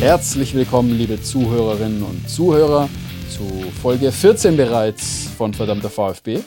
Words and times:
Herzlich 0.00 0.54
willkommen, 0.54 0.96
liebe 0.96 1.22
Zuhörerinnen 1.22 2.02
und 2.02 2.26
Zuhörer, 2.26 2.88
zu 3.28 3.44
Folge 3.82 4.10
14 4.10 4.56
bereits 4.56 5.28
von 5.36 5.52
Verdammter 5.52 5.90
VfB. 5.90 6.40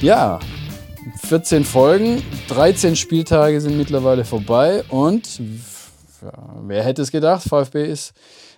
Ja, 0.00 0.38
14 1.26 1.64
Folgen, 1.64 2.22
13 2.46 2.94
Spieltage 2.94 3.60
sind 3.60 3.76
mittlerweile 3.76 4.24
vorbei 4.24 4.84
und 4.88 5.42
wer 6.62 6.84
hätte 6.84 7.02
es 7.02 7.10
gedacht, 7.10 7.42
VfB 7.42 7.90
ist 7.90 8.12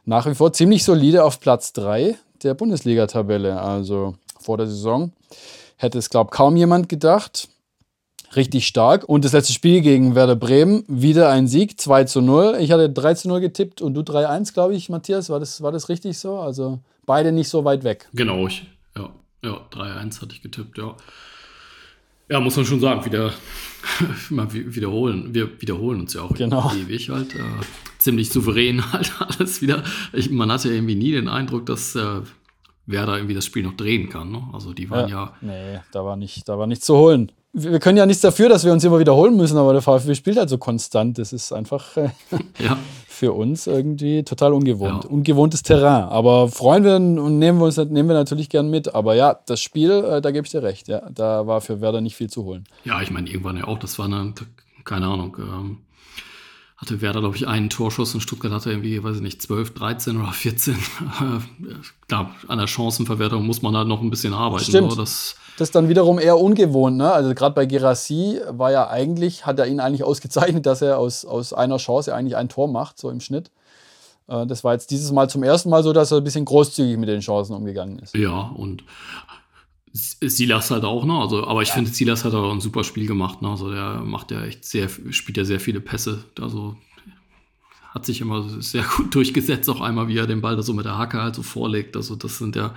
nach 0.04 0.26
wie 0.26 0.34
vor 0.34 0.52
ziemlich 0.52 0.84
solide 0.84 1.24
auf 1.24 1.40
Platz 1.40 1.72
3 1.72 2.14
der 2.42 2.52
Bundesliga-Tabelle. 2.52 3.58
Also 3.58 4.16
vor 4.38 4.58
der 4.58 4.66
Saison 4.66 5.12
hätte 5.79 5.96
es, 5.96 6.10
glaube 6.10 6.29
ich, 6.30 6.36
kaum 6.36 6.56
jemand 6.56 6.90
gedacht 6.90 7.48
richtig 8.36 8.66
stark. 8.66 9.04
Und 9.04 9.24
das 9.24 9.32
letzte 9.32 9.52
Spiel 9.52 9.80
gegen 9.80 10.14
Werder 10.14 10.36
Bremen, 10.36 10.84
wieder 10.88 11.30
ein 11.30 11.46
Sieg, 11.46 11.80
2 11.80 12.04
zu 12.04 12.20
0. 12.20 12.57
Ich 12.61 12.70
hatte 12.70 12.90
3 12.90 13.14
zu 13.14 13.29
0 13.29 13.40
getippt 13.40 13.82
und 13.82 13.94
du 13.94 14.00
3-1, 14.00 14.52
glaube 14.54 14.74
ich, 14.74 14.88
Matthias. 14.88 15.30
War 15.30 15.40
das, 15.40 15.62
war 15.62 15.72
das 15.72 15.88
richtig 15.88 16.18
so? 16.18 16.38
Also 16.38 16.80
beide 17.07 17.32
nicht 17.32 17.48
so 17.48 17.64
weit 17.64 17.84
weg. 17.84 18.08
Genau, 18.12 18.46
ich, 18.46 18.66
ja, 18.96 19.10
ja 19.43 19.60
3-1 19.71 20.22
hatte 20.22 20.34
ich 20.34 20.43
getippt, 20.43 20.79
ja. 20.79 20.96
Ja, 22.29 22.40
muss 22.40 22.57
man 22.57 22.64
schon 22.64 22.80
sagen, 22.80 23.04
wieder 23.04 23.32
mal 24.30 24.52
wiederholen. 24.52 25.35
Wir 25.35 25.60
wiederholen 25.60 26.00
uns 26.00 26.14
ja 26.14 26.22
auch 26.22 26.35
genau. 26.35 26.72
ewig 26.74 27.10
halt. 27.10 27.35
Äh, 27.35 27.40
ziemlich 27.99 28.30
souverän 28.30 28.93
halt 28.93 29.12
alles 29.21 29.60
wieder. 29.60 29.82
Ich, 30.12 30.30
man 30.30 30.50
hatte 30.50 30.72
irgendwie 30.72 30.94
nie 30.94 31.12
den 31.12 31.29
Eindruck, 31.29 31.66
dass 31.66 31.94
äh, 31.94 32.20
Werder 32.86 33.16
irgendwie 33.16 33.34
das 33.34 33.44
Spiel 33.44 33.62
noch 33.62 33.77
drehen 33.77 34.08
kann. 34.08 34.33
Ne? 34.33 34.42
Also 34.52 34.72
die 34.72 34.88
waren 34.88 35.10
ja, 35.10 35.24
ja. 35.24 35.36
Nee, 35.41 35.80
da 35.92 36.05
war 36.05 36.16
nicht, 36.16 36.48
da 36.48 36.58
war 36.58 36.66
nichts 36.66 36.86
zu 36.86 36.96
holen 36.96 37.30
wir 37.55 37.80
können 37.80 37.98
ja 37.98 38.06
nichts 38.06 38.22
dafür, 38.22 38.48
dass 38.48 38.64
wir 38.64 38.72
uns 38.72 38.83
immer 38.83 38.98
wiederholen 38.98 39.36
müssen, 39.36 39.58
aber 39.58 39.72
der 39.72 39.83
VfB 39.83 40.14
spielt 40.14 40.38
halt 40.38 40.48
so 40.48 40.56
konstant. 40.56 41.19
Das 41.19 41.33
ist 41.33 41.52
einfach 41.52 41.97
äh, 41.97 42.08
ja. 42.58 42.78
für 43.06 43.33
uns 43.33 43.66
irgendwie 43.66 44.22
total 44.22 44.54
ungewohnt. 44.54 45.04
Ja. 45.04 45.10
Ungewohntes 45.10 45.62
Terrain. 45.62 46.04
Aber 46.04 46.48
freuen 46.48 46.84
wir 46.84 46.96
und 46.96 47.38
nehmen 47.38 47.58
wir 47.58 47.66
uns 47.66 47.77
nehmen 47.77 48.08
wir 48.08 48.14
natürlich 48.14 48.48
gern 48.48 48.70
mit. 48.70 48.94
Aber 48.94 49.14
ja, 49.14 49.38
das 49.46 49.60
Spiel, 49.60 49.90
äh, 49.90 50.20
da 50.22 50.30
gebe 50.30 50.46
ich 50.46 50.50
dir 50.50 50.62
recht. 50.62 50.88
Ja, 50.88 51.02
da 51.10 51.46
war 51.46 51.60
für 51.60 51.80
Werder 51.82 52.00
nicht 52.00 52.16
viel 52.16 52.30
zu 52.30 52.44
holen. 52.44 52.64
Ja, 52.84 53.02
ich 53.02 53.10
meine, 53.10 53.28
irgendwann 53.28 53.58
ja 53.58 53.64
auch, 53.64 53.78
das 53.78 53.98
war 53.98 54.06
eine, 54.06 54.32
keine 54.84 55.06
Ahnung, 55.06 55.36
ähm, 55.38 55.78
hatte 56.83 57.00
Werder, 57.00 57.20
glaube 57.20 57.36
ich, 57.36 57.47
einen 57.47 57.70
Torschuss 57.70 58.12
und 58.12 58.20
Stuttgart 58.20 58.50
hatte 58.50 58.70
irgendwie, 58.70 59.02
weiß 59.02 59.16
ich 59.16 59.22
nicht, 59.22 59.41
12, 59.41 59.72
13 59.72 60.20
oder 60.20 60.33
14. 60.33 60.77
Klar, 62.08 62.34
an 62.48 62.58
der 62.58 62.66
Chancenverwertung 62.66 63.47
muss 63.47 63.62
man 63.62 63.77
halt 63.77 63.86
noch 63.86 64.02
ein 64.02 64.11
bisschen 64.11 64.34
arbeiten. 64.34 64.64
Stimmt. 64.64 64.98
Das, 64.98 65.36
das 65.56 65.69
ist 65.69 65.74
dann 65.77 65.89
wiederum 65.89 66.19
eher 66.19 66.39
ungewohnt. 66.39 66.97
Ne? 66.97 67.11
Also 67.11 67.34
gerade 67.34 67.55
bei 67.55 67.66
Gerassi 67.66 68.41
war 68.48 68.72
ja 68.72 68.91
eigentlich, 68.91 69.47
hat 69.47 69.61
er 69.61 69.69
ihn 69.69 69.78
eigentlich 69.78 70.02
ausgezeichnet, 70.05 70.66
dass 70.66 70.83
er 70.83 70.98
aus, 70.98 71.24
aus 71.24 71.52
einer 71.52 71.77
Chance 71.77 72.12
eigentlich 72.12 72.36
ein 72.36 72.48
Tor 72.48 72.66
macht, 72.66 72.98
so 72.98 73.11
im 73.11 73.20
Schnitt. 73.20 73.52
Äh, 74.27 74.44
das 74.46 74.64
war 74.64 74.72
jetzt 74.72 74.91
dieses 74.91 75.12
Mal 75.12 75.30
zum 75.30 75.44
ersten 75.44 75.70
Mal 75.70 75.84
so, 75.84 75.92
dass 75.92 76.11
er 76.11 76.19
ein 76.19 76.24
bisschen 76.24 76.44
großzügig 76.44 76.98
mit 76.98 77.08
den 77.08 77.20
Chancen 77.20 77.55
umgegangen 77.55 78.00
ist. 78.00 78.17
Ja, 78.17 78.52
und 78.56 78.83
Silas 79.92 80.70
halt 80.70 80.84
auch, 80.84 81.04
ne? 81.04 81.14
Also, 81.18 81.46
aber 81.46 81.62
ich 81.62 81.68
ja. 81.68 81.74
finde, 81.74 81.90
Silas 81.90 82.24
hat 82.24 82.34
auch 82.34 82.52
ein 82.52 82.60
super 82.60 82.82
Spiel 82.82 83.06
gemacht, 83.06 83.42
ne? 83.42 83.48
Also 83.50 83.70
der 83.70 84.00
macht 84.00 84.30
ja 84.30 84.44
echt 84.44 84.64
sehr, 84.64 84.88
spielt 84.88 85.36
ja 85.36 85.44
sehr 85.44 85.60
viele 85.60 85.80
Pässe. 85.80 86.24
Also 86.40 86.76
hat 87.90 88.06
sich 88.06 88.22
immer 88.22 88.48
sehr 88.60 88.84
gut 88.96 89.14
durchgesetzt, 89.14 89.68
auch 89.68 89.80
einmal, 89.80 90.08
wie 90.08 90.16
er 90.16 90.26
den 90.26 90.40
Ball 90.40 90.56
da 90.56 90.62
so 90.62 90.72
mit 90.72 90.86
der 90.86 90.96
Hacke 90.96 91.20
halt 91.20 91.34
so 91.34 91.42
vorlegt. 91.42 91.96
Also, 91.96 92.16
das 92.16 92.38
sind 92.38 92.56
ja 92.56 92.74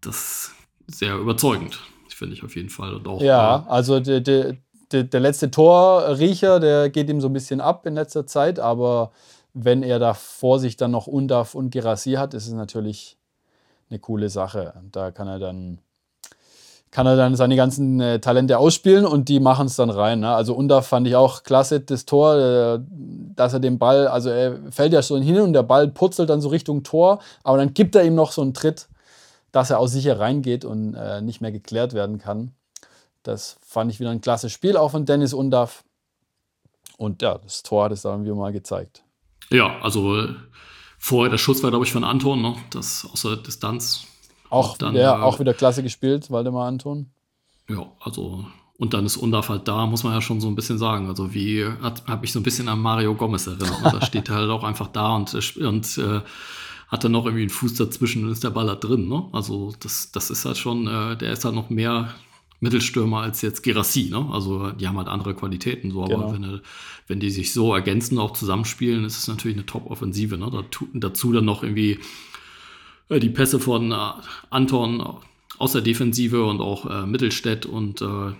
das 0.00 0.52
sehr 0.86 1.16
überzeugend, 1.16 1.78
finde 2.08 2.34
ich 2.34 2.42
auf 2.42 2.56
jeden 2.56 2.70
Fall. 2.70 2.94
Und 2.94 3.06
auch, 3.06 3.20
ja, 3.20 3.58
äh, 3.66 3.70
also 3.70 4.00
der, 4.00 4.20
der, 4.20 4.56
der 4.90 5.20
letzte 5.20 5.50
Torriecher, 5.50 6.60
der 6.60 6.88
geht 6.88 7.10
ihm 7.10 7.20
so 7.20 7.28
ein 7.28 7.32
bisschen 7.32 7.60
ab 7.60 7.86
in 7.86 7.94
letzter 7.94 8.26
Zeit, 8.26 8.58
aber 8.58 9.12
wenn 9.54 9.82
er 9.82 9.98
da 9.98 10.14
vor 10.14 10.58
sich 10.58 10.76
dann 10.76 10.92
noch 10.92 11.06
Undaf 11.06 11.54
und 11.54 11.70
Gerassi 11.70 12.12
hat, 12.12 12.32
ist 12.34 12.46
es 12.46 12.52
natürlich 12.52 13.18
eine 13.90 13.98
coole 13.98 14.30
Sache. 14.30 14.74
Da 14.90 15.10
kann 15.10 15.28
er 15.28 15.38
dann 15.38 15.78
kann 16.92 17.06
er 17.06 17.16
dann 17.16 17.34
seine 17.36 17.56
ganzen 17.56 18.00
äh, 18.00 18.20
Talente 18.20 18.58
ausspielen 18.58 19.06
und 19.06 19.30
die 19.30 19.40
machen 19.40 19.66
es 19.66 19.76
dann 19.76 19.88
rein. 19.88 20.20
Ne? 20.20 20.32
Also 20.32 20.54
Unda 20.54 20.82
fand 20.82 21.08
ich 21.08 21.16
auch 21.16 21.42
klasse, 21.42 21.80
das 21.80 22.04
Tor, 22.04 22.36
äh, 22.36 22.80
dass 23.34 23.54
er 23.54 23.60
den 23.60 23.78
Ball, 23.78 24.06
also 24.06 24.28
er 24.28 24.58
fällt 24.70 24.92
ja 24.92 25.02
schon 25.02 25.22
hin 25.22 25.40
und 25.40 25.54
der 25.54 25.62
Ball 25.62 25.88
purzelt 25.88 26.28
dann 26.28 26.42
so 26.42 26.50
Richtung 26.50 26.82
Tor, 26.82 27.20
aber 27.42 27.56
dann 27.56 27.72
gibt 27.72 27.96
er 27.96 28.04
ihm 28.04 28.14
noch 28.14 28.30
so 28.30 28.42
einen 28.42 28.52
Tritt, 28.52 28.88
dass 29.52 29.70
er 29.70 29.78
auch 29.78 29.86
sicher 29.86 30.20
reingeht 30.20 30.66
und 30.66 30.94
äh, 30.94 31.22
nicht 31.22 31.40
mehr 31.40 31.50
geklärt 31.50 31.94
werden 31.94 32.18
kann. 32.18 32.52
Das 33.22 33.56
fand 33.62 33.90
ich 33.90 33.98
wieder 33.98 34.10
ein 34.10 34.20
klasse 34.20 34.50
Spiel, 34.50 34.76
auch 34.76 34.90
von 34.90 35.06
Dennis 35.06 35.32
Undaff. 35.32 35.84
Und 36.98 37.22
ja, 37.22 37.38
das 37.38 37.62
Tor 37.62 37.84
hat 37.86 37.92
es 37.92 38.02
dann 38.02 38.24
wieder 38.24 38.34
mal 38.34 38.52
gezeigt. 38.52 39.02
Ja, 39.48 39.78
also 39.80 40.20
äh, 40.20 40.34
vorher 40.98 41.30
der 41.30 41.38
Schuss 41.38 41.62
war, 41.62 41.70
glaube 41.70 41.86
ich, 41.86 41.92
von 41.92 42.04
Anton, 42.04 42.42
ne? 42.42 42.54
das 42.70 43.08
aus 43.10 43.22
der 43.22 43.36
Distanz 43.36 44.06
auch, 44.52 44.76
dann, 44.76 44.94
ja, 44.94 45.18
äh, 45.18 45.22
auch 45.22 45.40
wieder 45.40 45.54
klasse 45.54 45.82
gespielt, 45.82 46.30
Waldemar 46.30 46.66
Anton. 46.66 47.10
Ja, 47.68 47.86
also 48.00 48.44
und 48.78 48.94
dann 48.94 49.06
ist 49.06 49.16
Undaf 49.16 49.48
halt 49.48 49.68
da, 49.68 49.86
muss 49.86 50.02
man 50.02 50.12
ja 50.12 50.20
schon 50.20 50.40
so 50.40 50.48
ein 50.48 50.56
bisschen 50.56 50.76
sagen. 50.76 51.06
Also 51.06 51.34
wie 51.34 51.64
habe 51.64 52.24
ich 52.24 52.32
so 52.32 52.40
ein 52.40 52.42
bisschen 52.42 52.68
an 52.68 52.80
Mario 52.80 53.14
Gomez 53.14 53.46
erinnert. 53.46 53.80
Ne? 53.80 53.90
Da 53.92 54.04
steht 54.06 54.28
er 54.28 54.34
halt 54.36 54.50
auch 54.50 54.64
einfach 54.64 54.88
da 54.88 55.14
und, 55.14 55.32
und 55.56 55.98
äh, 55.98 56.20
hat 56.88 57.04
dann 57.04 57.12
noch 57.12 57.24
irgendwie 57.24 57.42
einen 57.42 57.50
Fuß 57.50 57.74
dazwischen 57.74 58.24
und 58.24 58.32
ist 58.32 58.44
der 58.44 58.50
Baller 58.50 58.76
drin. 58.76 59.08
Ne? 59.08 59.28
Also 59.32 59.72
das, 59.78 60.10
das 60.10 60.30
ist 60.30 60.44
halt 60.44 60.58
schon, 60.58 60.86
äh, 60.88 61.16
der 61.16 61.32
ist 61.32 61.44
halt 61.44 61.54
noch 61.54 61.70
mehr 61.70 62.12
Mittelstürmer 62.58 63.20
als 63.20 63.40
jetzt 63.40 63.62
Gerassi. 63.62 64.08
Ne? 64.10 64.28
Also 64.32 64.72
die 64.72 64.88
haben 64.88 64.98
halt 64.98 65.08
andere 65.08 65.34
Qualitäten. 65.34 65.92
So, 65.92 66.02
aber 66.02 66.32
genau. 66.32 66.32
wenn, 66.32 66.60
wenn 67.06 67.20
die 67.20 67.30
sich 67.30 67.52
so 67.52 67.74
ergänzen, 67.74 68.18
auch 68.18 68.32
zusammenspielen, 68.32 69.04
ist 69.04 69.16
es 69.16 69.28
natürlich 69.28 69.56
eine 69.56 69.66
Top-Offensive. 69.66 70.36
Ne? 70.36 70.50
dazu 70.94 71.32
dann 71.32 71.44
noch 71.44 71.62
irgendwie 71.62 72.00
die 73.10 73.30
Pässe 73.30 73.60
von 73.60 73.92
äh, 73.92 73.96
Anton 74.50 75.18
aus 75.58 75.72
der 75.72 75.82
Defensive 75.82 76.44
und 76.44 76.60
auch 76.60 76.86
äh, 76.86 77.06
Mittelstädt 77.06 77.66
und 77.66 78.02
äh, 78.02 78.34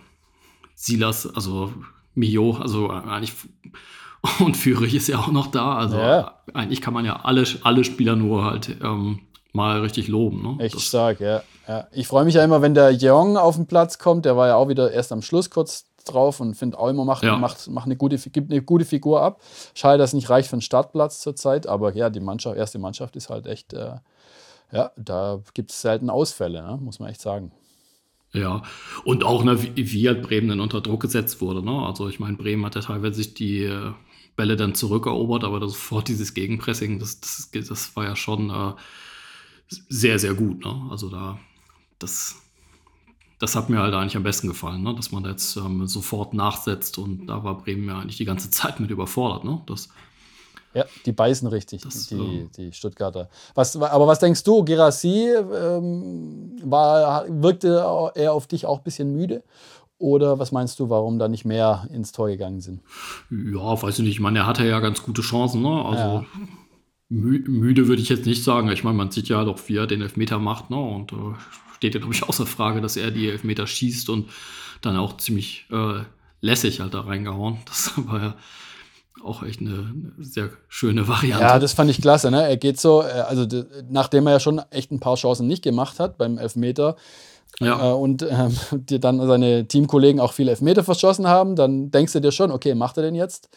Silas, 0.75 1.33
also 1.35 1.73
Mio, 2.15 2.57
also 2.57 2.89
äh, 2.89 3.03
eigentlich 3.09 3.35
und 4.41 4.57
Führig 4.57 4.95
ist 4.95 5.09
ja 5.09 5.19
auch 5.19 5.33
noch 5.33 5.49
da. 5.49 5.77
Also 5.77 5.99
ja. 5.99 6.35
eigentlich 6.55 6.81
kann 6.81 6.95
man 6.95 7.05
ja 7.05 7.21
alle, 7.23 7.45
alle 7.63 7.85
Spieler 7.85 8.17
nur 8.17 8.45
halt 8.45 8.77
ähm, 8.83 9.21
mal 9.53 9.81
richtig 9.81 10.09
loben. 10.09 10.43
Ne? 10.43 10.65
Echt 10.65 10.75
das 10.75 10.85
stark, 10.85 11.21
ja. 11.21 11.43
ja. 11.69 11.87
Ich 11.93 12.07
freue 12.07 12.25
mich 12.25 12.35
ja 12.35 12.45
immer, 12.45 12.63
wenn 12.63 12.75
der 12.75 12.91
Jeong 12.91 13.37
auf 13.37 13.57
den 13.57 13.67
Platz 13.67 13.99
kommt. 13.99 14.25
Der 14.25 14.37
war 14.37 14.49
ja 14.49 14.57
auch 14.57 14.69
wieder 14.69 14.91
erst 14.93 15.13
am 15.13 15.23
Schluss 15.23 15.51
kurz 15.51 15.87
drauf 16.05 16.41
und 16.41 16.55
finde 16.55 16.79
auch 16.79 16.89
immer 16.89 17.05
macht, 17.05 17.23
ja. 17.23 17.37
macht, 17.37 17.69
macht 17.69 17.87
eine 17.87 17.97
gute, 17.97 18.17
gibt 18.31 18.51
eine 18.51 18.63
gute 18.63 18.85
Figur 18.85 19.23
ab. 19.23 19.41
Schade, 19.75 19.99
dass 19.99 20.13
nicht 20.13 20.31
reicht 20.31 20.49
für 20.49 20.55
einen 20.55 20.63
Startplatz 20.63 21.21
zurzeit, 21.21 21.67
aber 21.67 21.95
ja, 21.95 22.11
die 22.11 22.21
Mannschaft, 22.21 22.57
erste 22.57 22.79
Mannschaft 22.79 23.15
ist 23.17 23.31
halt 23.31 23.47
echt 23.47 23.73
äh, 23.73 23.97
ja, 24.73 24.91
da 24.97 25.43
gibt 25.55 25.71
es 25.71 25.81
selten 25.81 26.11
Ausfälle, 26.11 26.63
ne? 26.63 26.79
muss 26.81 26.99
man 26.99 27.11
echt 27.11 27.21
sagen. 27.21 27.53
Ja, 28.33 28.63
und 29.05 29.25
auch, 29.25 29.45
ne, 29.45 29.63
wie, 29.63 29.93
wie 29.93 30.09
halt 30.09 30.23
Bremen 30.23 30.49
dann 30.49 30.61
unter 30.61 30.81
Druck 30.81 31.03
gesetzt 31.03 31.43
wurde. 31.43 31.63
Ne? 31.63 31.71
Also 31.71 32.09
ich 32.09 32.19
meine, 32.19 32.39
Bremen 32.39 32.65
hat 32.65 32.75
ja 32.75 32.81
teilweise 32.81 33.17
sich 33.17 33.35
die 33.35 33.65
äh, 33.65 33.93
Bälle 34.37 34.57
dann 34.57 34.75
zurückerobert, 34.75 35.45
aber 35.45 35.61
sofort 35.69 36.09
dieses 36.09 36.33
Gegenpressing, 36.33 36.99
das, 36.99 37.21
das, 37.21 37.51
das 37.53 37.95
war 37.95 38.05
ja 38.05 38.17
schon 38.17 38.49
äh, 38.49 38.73
sehr, 39.69 40.19
sehr 40.19 40.33
gut. 40.33 40.65
Ne? 40.65 40.89
Also 40.91 41.11
da, 41.11 41.39
das, 41.99 42.41
das 43.39 43.55
hat 43.55 43.69
mir 43.69 43.81
halt 43.81 43.93
eigentlich 43.93 44.17
am 44.17 44.23
besten 44.23 44.49
gefallen, 44.49 44.83
ne? 44.83 44.95
dass 44.95 45.13
man 45.13 45.27
jetzt 45.27 45.57
ähm, 45.59 45.87
sofort 45.87 46.33
nachsetzt 46.33 46.97
und 46.97 47.27
da 47.27 47.45
war 47.45 47.59
Bremen 47.59 47.87
ja 47.89 47.99
eigentlich 47.99 48.17
die 48.17 48.25
ganze 48.25 48.51
Zeit 48.51 48.81
mit 48.81 48.91
überfordert. 48.91 49.45
Ne? 49.45 49.61
Das, 49.67 49.91
ja, 50.75 50.85
die 51.05 51.13
beißen 51.13 51.49
richtig, 51.49 51.83
das, 51.83 52.07
die, 52.07 52.49
die 52.57 52.73
Stuttgarter. 52.73 53.29
Was, 53.55 53.77
aber 53.77 54.07
was 54.07 54.19
denkst 54.19 54.43
du, 54.45 54.65
Gerassi, 54.65 55.29
ähm, 55.29 56.57
war, 56.63 57.27
wirkte 57.29 57.85
er 58.15 58.33
auf 58.33 58.47
dich 58.47 58.67
auch 58.67 58.79
ein 58.79 58.85
bisschen 58.85 59.13
müde? 59.13 59.43
Oder 59.99 60.41
was 60.41 60.51
meinst 60.51 60.81
du, 60.81 60.91
warum 60.91 61.21
da 61.21 61.29
nicht 61.29 61.45
mehr 61.45 61.87
ins 61.93 62.11
Tor 62.11 62.27
gegangen 62.27 62.61
sind? 62.61 62.81
Ja, 63.31 63.81
weiß 63.81 64.01
ich 64.01 64.05
nicht. 64.05 64.15
Ich 64.15 64.21
meine, 64.21 64.41
er 64.41 64.47
hatte 64.49 64.67
ja 64.67 64.81
ganz 64.81 65.03
gute 65.05 65.23
Chancen. 65.23 65.63
Ne? 65.63 65.85
Also 65.85 66.03
ja. 66.03 66.25
mü 67.09 67.39
müde 67.47 67.87
würde 67.87 68.03
ich 68.03 68.09
jetzt 68.09 68.27
nicht 68.27 68.43
sagen. 68.43 68.69
Ich 68.73 68.83
meine, 68.83 68.97
man 68.97 69.13
sieht 69.13 69.29
ja 69.29 69.45
doch, 69.45 69.61
wie 69.69 69.77
er 69.77 69.87
den 69.87 70.03
Elfmeter 70.03 70.41
macht. 70.41 70.71
Ne? 70.71 70.77
Und 70.77 71.13
äh, 71.13 71.17
steht 71.77 71.95
ja, 71.95 72.01
glaube 72.01 72.15
ich, 72.15 72.25
außer 72.25 72.47
Frage, 72.47 72.81
dass 72.81 72.97
er 72.97 73.13
die 73.13 73.29
Elfmeter 73.29 73.69
schießt 73.69 74.09
und 74.09 74.29
dann 74.81 74.97
auch 74.97 75.19
ziemlich 75.19 75.67
äh, 75.71 76.01
lässig 76.41 76.81
halt 76.81 76.95
da 76.95 77.03
reingehauen. 77.03 77.59
Das 77.67 77.93
war 77.97 78.21
ja 78.21 78.35
auch 79.25 79.43
echt 79.43 79.61
eine, 79.61 79.93
sehr 80.19 80.51
schöne 80.69 81.07
Variante. 81.07 81.45
Ja, 81.45 81.59
das 81.59 81.73
fand 81.75 81.91
ich 81.91 82.01
klasse. 82.01 82.31
Ne? 82.31 82.49
Er 82.49 82.57
geht 82.57 82.81
so, 82.81 83.03
äh, 83.03 83.07
also 83.07 83.47
nachdem 83.91 84.27
er 84.27 84.35
ja 84.35 84.41
schon 84.41 84.61
echt 84.71 84.91
ein 84.91 85.01
paar 85.01 85.17
Chancen 85.17 85.47
nicht 85.47 85.63
gemacht 85.63 86.01
hat 86.01 86.19
beim 86.19 86.39
Elfmeter, 86.39 86.97
ja. 87.61 87.91
äh, 87.91 87.95
und 87.95 88.23
äh, 88.23 88.49
dir 88.73 88.99
dann 88.99 89.25
seine 89.27 89.67
Teamkollegen 89.67 90.21
auch 90.21 90.33
viele 90.33 90.51
Elfmeter 90.51 90.85
verschossen 90.85 91.27
haben, 91.27 91.57
dann 91.57 91.91
denkst 91.91 92.13
du 92.13 92.21
dir 92.21 92.33
schon, 92.33 92.51
okay, 92.51 92.75
macht 92.75 92.97
er 92.97 93.03
den 93.03 93.15
jetzt? 93.15 93.49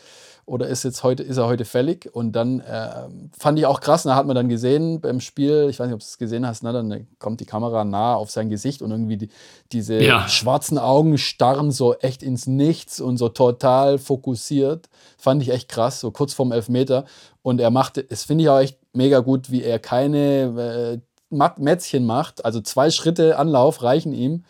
Oder 0.46 0.68
ist 0.68 0.84
jetzt 0.84 1.04
heute, 1.04 1.24
ist 1.24 1.38
er 1.38 1.48
heute 1.48 1.66
fällig? 1.66 2.10
Und 2.14 2.34
dann 2.34 2.60
äh, 2.60 3.08
fand 3.38 3.58
ich 3.58 3.66
auch 3.66 3.82
krass, 3.82 4.04
da 4.04 4.16
hat 4.16 4.28
man 4.28 4.36
dann 4.36 4.48
gesehen 4.48 5.02
beim 5.02 5.20
Spiel, 5.20 5.68
ich 5.70 5.80
weiß 5.80 5.88
nicht, 5.88 5.96
ob 5.96 6.02
du 6.02 6.06
es 6.06 6.20
gesehen 6.20 6.46
hast, 6.46 6.62
ne, 6.62 6.72
dann 6.72 7.08
kommt 7.18 7.40
die 7.40 7.46
Kamera 7.46 7.84
nah 7.84 8.14
auf 8.14 8.30
sein 8.30 8.50
Gesicht 8.50 8.84
und 8.84 8.92
irgendwie 8.92 9.18
die, 9.18 9.30
diese 9.72 10.02
ja. 10.04 10.28
schwarzen 10.28 10.78
Augen 10.78 11.18
starren 11.18 11.72
so 11.72 11.96
echt 11.96 12.22
ins 12.22 12.46
Nichts 12.46 13.02
und 13.02 13.18
so 13.18 13.30
total 13.30 13.98
fokussiert. 13.98 14.88
Fand 15.18 15.42
ich 15.42 15.50
echt 15.50 15.68
krass, 15.68 16.00
so 16.00 16.12
kurz 16.12 16.34
vorm 16.34 16.52
Elfmeter. 16.52 17.06
Und 17.42 17.60
er 17.60 17.72
machte, 17.72 18.06
es 18.08 18.24
finde 18.24 18.44
ich 18.44 18.50
auch 18.50 18.60
echt 18.60 18.78
mega 18.94 19.20
gut, 19.20 19.50
wie 19.50 19.64
er 19.64 19.80
keine 19.80 21.00
äh, 21.32 21.56
Mätzchen 21.58 22.06
macht. 22.06 22.46
Also 22.46 22.62
zwei 22.62 22.92
Schritte 22.92 23.40
Anlauf 23.40 23.82
reichen 23.82 24.14
ihm 24.14 24.44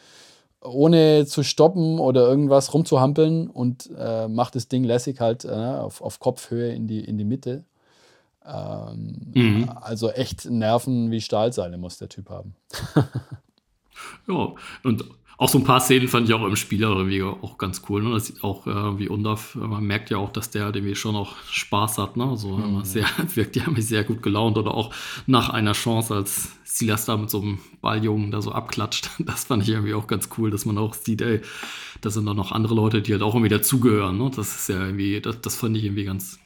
ohne 0.66 1.26
zu 1.26 1.44
stoppen 1.44 2.00
oder 2.00 2.28
irgendwas 2.28 2.74
rumzuhampeln 2.74 3.50
und 3.50 3.90
äh, 3.98 4.28
macht 4.28 4.56
das 4.56 4.68
Ding 4.68 4.84
lässig 4.84 5.20
halt 5.20 5.46
äh, 5.46 5.50
auf, 5.50 6.02
auf 6.02 6.20
Kopfhöhe 6.20 6.74
in 6.74 6.88
die, 6.88 7.00
in 7.00 7.18
die 7.18 7.26
Mitte. 7.26 7.64
Ähm, 8.46 9.32
mhm. 9.34 9.70
Also 9.82 10.12
echt 10.12 10.46
Nerven 10.50 11.12
wie 11.12 11.22
Stahlseile 11.22 11.78
muss 11.78 11.98
der 11.98 12.10
Typ 12.10 12.30
haben. 12.30 12.56
ja, 14.28 14.54
und 14.84 15.06
auch 15.38 15.50
so 15.50 15.58
ein 15.58 15.64
paar 15.64 15.82
Szenen 15.82 16.08
fand 16.08 16.30
ich 16.30 16.34
auch 16.34 16.46
im 16.46 16.56
Spieler 16.56 16.90
irgendwie 16.90 17.22
auch 17.22 17.58
ganz 17.58 17.82
cool. 17.90 18.04
Ne? 18.04 18.12
Das 18.12 18.28
sieht 18.28 18.44
auch 18.44 18.68
äh, 18.68 19.00
wie 19.00 19.10
Undorf, 19.10 19.56
man 19.56 19.84
merkt 19.84 20.10
ja 20.10 20.18
auch, 20.18 20.32
dass 20.32 20.50
der 20.50 20.68
irgendwie 20.68 20.96
schon 20.96 21.16
auch 21.16 21.36
Spaß 21.52 21.98
hat. 21.98 22.16
Ne? 22.16 22.26
Also 22.26 22.58
mhm. 22.58 22.84
sehr, 22.84 23.06
wirkt 23.34 23.56
ja 23.56 23.64
sehr 23.78 24.04
gut 24.04 24.22
gelaunt 24.24 24.58
oder 24.58 24.74
auch 24.74 24.94
nach 25.28 25.50
einer 25.50 25.74
Chance, 25.74 26.16
als 26.16 26.54
Silas 26.64 27.06
da 27.06 27.18
mit 27.18 27.30
so 27.30 27.42
einem 27.42 27.60
Balljungen 27.82 28.32
da 28.32 28.42
so 28.42 28.52
abklatscht. 28.52 29.10
Das 29.26 29.46
fand 29.46 29.64
ich 29.64 29.70
irgendwie 29.70 29.94
auch 29.94 30.08
ganz 30.08 30.30
cool, 30.38 30.52
dass 30.52 30.66
man 30.66 30.78
auch 30.78 30.94
sieht, 30.94 31.22
ey, 31.22 31.42
da 32.02 32.10
sind 32.10 32.26
dann 32.26 32.38
noch 32.38 32.52
andere 32.52 32.76
Leute, 32.76 33.02
die 33.02 33.12
halt 33.12 33.22
auch 33.22 33.34
irgendwie 33.34 33.50
dazugehören. 33.50 34.18
Ne? 34.18 34.31
Das 34.36 34.56
ist 34.56 34.70
ja 34.70 34.86
irgendwie, 34.86 35.20
das, 35.20 35.42
das 35.42 35.56
fand 35.56 35.76
ich 35.76 35.84
irgendwie 35.84 36.06
ganz, 36.06 36.40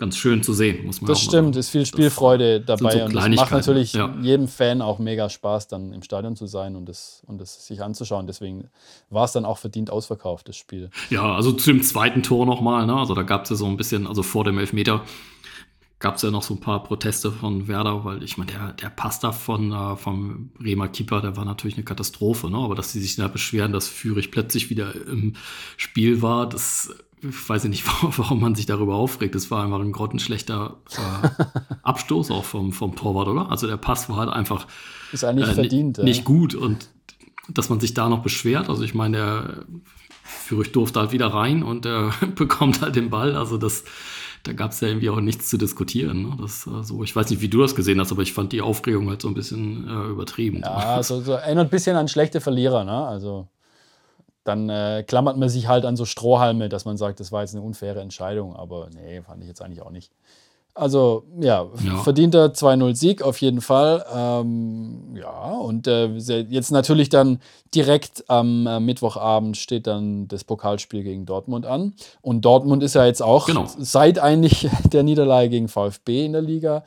ganz 0.00 0.16
schön 0.16 0.42
zu 0.42 0.54
sehen, 0.54 0.86
muss 0.86 1.02
man 1.02 1.08
Das 1.08 1.20
stimmt, 1.20 1.56
ist 1.56 1.68
viel 1.68 1.84
Spielfreude 1.84 2.62
dabei 2.62 2.98
so 2.98 3.04
und 3.04 3.14
das 3.14 3.28
macht 3.28 3.52
natürlich 3.52 3.92
ja. 3.92 4.12
jedem 4.22 4.48
Fan 4.48 4.80
auch 4.80 4.98
mega 4.98 5.28
Spaß, 5.28 5.68
dann 5.68 5.92
im 5.92 6.02
Stadion 6.02 6.36
zu 6.36 6.46
sein 6.46 6.74
und 6.74 6.88
das, 6.88 7.22
und 7.26 7.38
das 7.38 7.66
sich 7.66 7.82
anzuschauen. 7.82 8.26
Deswegen 8.26 8.70
war 9.10 9.26
es 9.26 9.32
dann 9.32 9.44
auch 9.44 9.58
verdient 9.58 9.90
ausverkauft, 9.90 10.48
das 10.48 10.56
Spiel. 10.56 10.88
Ja, 11.10 11.34
also 11.34 11.52
zu 11.52 11.70
dem 11.70 11.82
zweiten 11.82 12.22
Tor 12.22 12.46
nochmal, 12.46 12.86
ne? 12.86 12.96
also 12.96 13.14
da 13.14 13.22
gab 13.22 13.44
es 13.44 13.50
ja 13.50 13.56
so 13.56 13.66
ein 13.66 13.76
bisschen, 13.76 14.06
also 14.06 14.22
vor 14.22 14.44
dem 14.44 14.58
Elfmeter 14.58 15.02
gab 15.98 16.16
es 16.16 16.22
ja 16.22 16.30
noch 16.30 16.42
so 16.42 16.54
ein 16.54 16.60
paar 16.60 16.82
Proteste 16.82 17.30
von 17.30 17.68
Werder, 17.68 18.06
weil 18.06 18.22
ich 18.22 18.38
meine, 18.38 18.52
der, 18.52 18.72
der 18.72 18.88
Pass 18.88 19.20
da 19.20 19.32
von, 19.32 19.70
äh, 19.70 19.96
vom 19.96 20.48
Bremer 20.58 20.88
Keeper, 20.88 21.20
der 21.20 21.36
war 21.36 21.44
natürlich 21.44 21.76
eine 21.76 21.84
Katastrophe, 21.84 22.50
ne? 22.50 22.56
aber 22.56 22.74
dass 22.74 22.92
sie 22.92 23.02
sich 23.02 23.16
da 23.16 23.28
beschweren, 23.28 23.72
dass 23.72 23.86
Führig 23.86 24.30
plötzlich 24.30 24.70
wieder 24.70 24.94
im 24.94 25.34
Spiel 25.76 26.22
war, 26.22 26.48
das 26.48 26.90
ich 27.22 27.48
weiß 27.48 27.64
nicht, 27.64 27.84
warum 28.18 28.40
man 28.40 28.54
sich 28.54 28.66
darüber 28.66 28.94
aufregt. 28.94 29.34
Es 29.34 29.50
war 29.50 29.64
einfach 29.64 29.80
ein 29.80 29.92
grottenschlechter 29.92 30.76
äh, 30.90 31.28
Abstoß 31.82 32.30
auch 32.30 32.44
vom, 32.44 32.72
vom 32.72 32.96
Torwart, 32.96 33.28
oder? 33.28 33.50
Also 33.50 33.66
der 33.66 33.76
Pass 33.76 34.08
war 34.08 34.16
halt 34.16 34.30
einfach 34.30 34.66
ist 35.12 35.24
eigentlich 35.24 35.48
äh, 35.48 35.54
verdient, 35.54 35.98
nicht 35.98 36.18
ja. 36.18 36.24
gut 36.24 36.54
und 36.54 36.88
dass 37.48 37.68
man 37.68 37.80
sich 37.80 37.94
da 37.94 38.08
noch 38.08 38.22
beschwert. 38.22 38.68
Also 38.68 38.82
ich 38.82 38.94
meine, 38.94 39.16
der 39.16 39.64
Fürich 40.22 40.72
durfte 40.72 41.00
halt 41.00 41.12
wieder 41.12 41.28
rein 41.28 41.62
und 41.62 41.86
er 41.86 42.12
bekommt 42.34 42.80
halt 42.80 42.96
den 42.96 43.10
Ball. 43.10 43.36
Also 43.36 43.58
das, 43.58 43.84
da 44.44 44.52
gab 44.52 44.70
es 44.70 44.80
ja 44.80 44.88
irgendwie 44.88 45.10
auch 45.10 45.20
nichts 45.20 45.48
zu 45.48 45.58
diskutieren. 45.58 46.22
Ne? 46.22 46.36
Das, 46.40 46.68
also, 46.68 47.02
ich 47.02 47.14
weiß 47.14 47.30
nicht, 47.30 47.42
wie 47.42 47.48
du 47.48 47.60
das 47.60 47.74
gesehen 47.74 48.00
hast, 48.00 48.12
aber 48.12 48.22
ich 48.22 48.32
fand 48.32 48.52
die 48.52 48.62
Aufregung 48.62 49.08
halt 49.08 49.20
so 49.20 49.28
ein 49.28 49.34
bisschen 49.34 49.88
äh, 49.88 50.10
übertrieben. 50.10 50.60
Ja, 50.62 50.96
also, 50.96 51.20
so 51.20 51.32
erinnert 51.32 51.66
ein 51.66 51.70
bisschen 51.70 51.96
an 51.96 52.08
schlechte 52.08 52.40
Verlierer. 52.40 52.84
Ne? 52.84 52.92
Also 52.92 53.48
dann 54.44 54.68
äh, 54.68 55.04
klammert 55.06 55.36
man 55.36 55.48
sich 55.48 55.68
halt 55.68 55.84
an 55.84 55.96
so 55.96 56.04
Strohhalme, 56.04 56.68
dass 56.68 56.84
man 56.84 56.96
sagt, 56.96 57.20
das 57.20 57.30
war 57.30 57.42
jetzt 57.42 57.54
eine 57.54 57.64
unfaire 57.64 58.00
Entscheidung. 58.00 58.56
Aber 58.56 58.88
nee, 58.94 59.20
fand 59.22 59.42
ich 59.42 59.48
jetzt 59.48 59.62
eigentlich 59.62 59.82
auch 59.82 59.90
nicht. 59.90 60.12
Also 60.72 61.24
ja, 61.40 61.66
ja. 61.84 61.96
verdienter 61.96 62.46
2-0-Sieg 62.46 63.22
auf 63.22 63.40
jeden 63.40 63.60
Fall. 63.60 64.04
Ähm, 64.14 65.16
ja, 65.16 65.50
und 65.50 65.86
äh, 65.86 66.06
jetzt 66.14 66.70
natürlich 66.70 67.08
dann 67.08 67.40
direkt 67.74 68.24
am 68.28 68.66
äh, 68.66 68.78
Mittwochabend 68.78 69.56
steht 69.56 69.86
dann 69.86 70.28
das 70.28 70.44
Pokalspiel 70.44 71.02
gegen 71.02 71.26
Dortmund 71.26 71.66
an. 71.66 71.94
Und 72.22 72.44
Dortmund 72.44 72.82
ist 72.82 72.94
ja 72.94 73.04
jetzt 73.04 73.22
auch 73.22 73.46
genau. 73.46 73.66
seit 73.78 74.20
eigentlich 74.20 74.68
der 74.92 75.02
Niederlage 75.02 75.50
gegen 75.50 75.68
VfB 75.68 76.24
in 76.24 76.32
der 76.32 76.42
Liga 76.42 76.84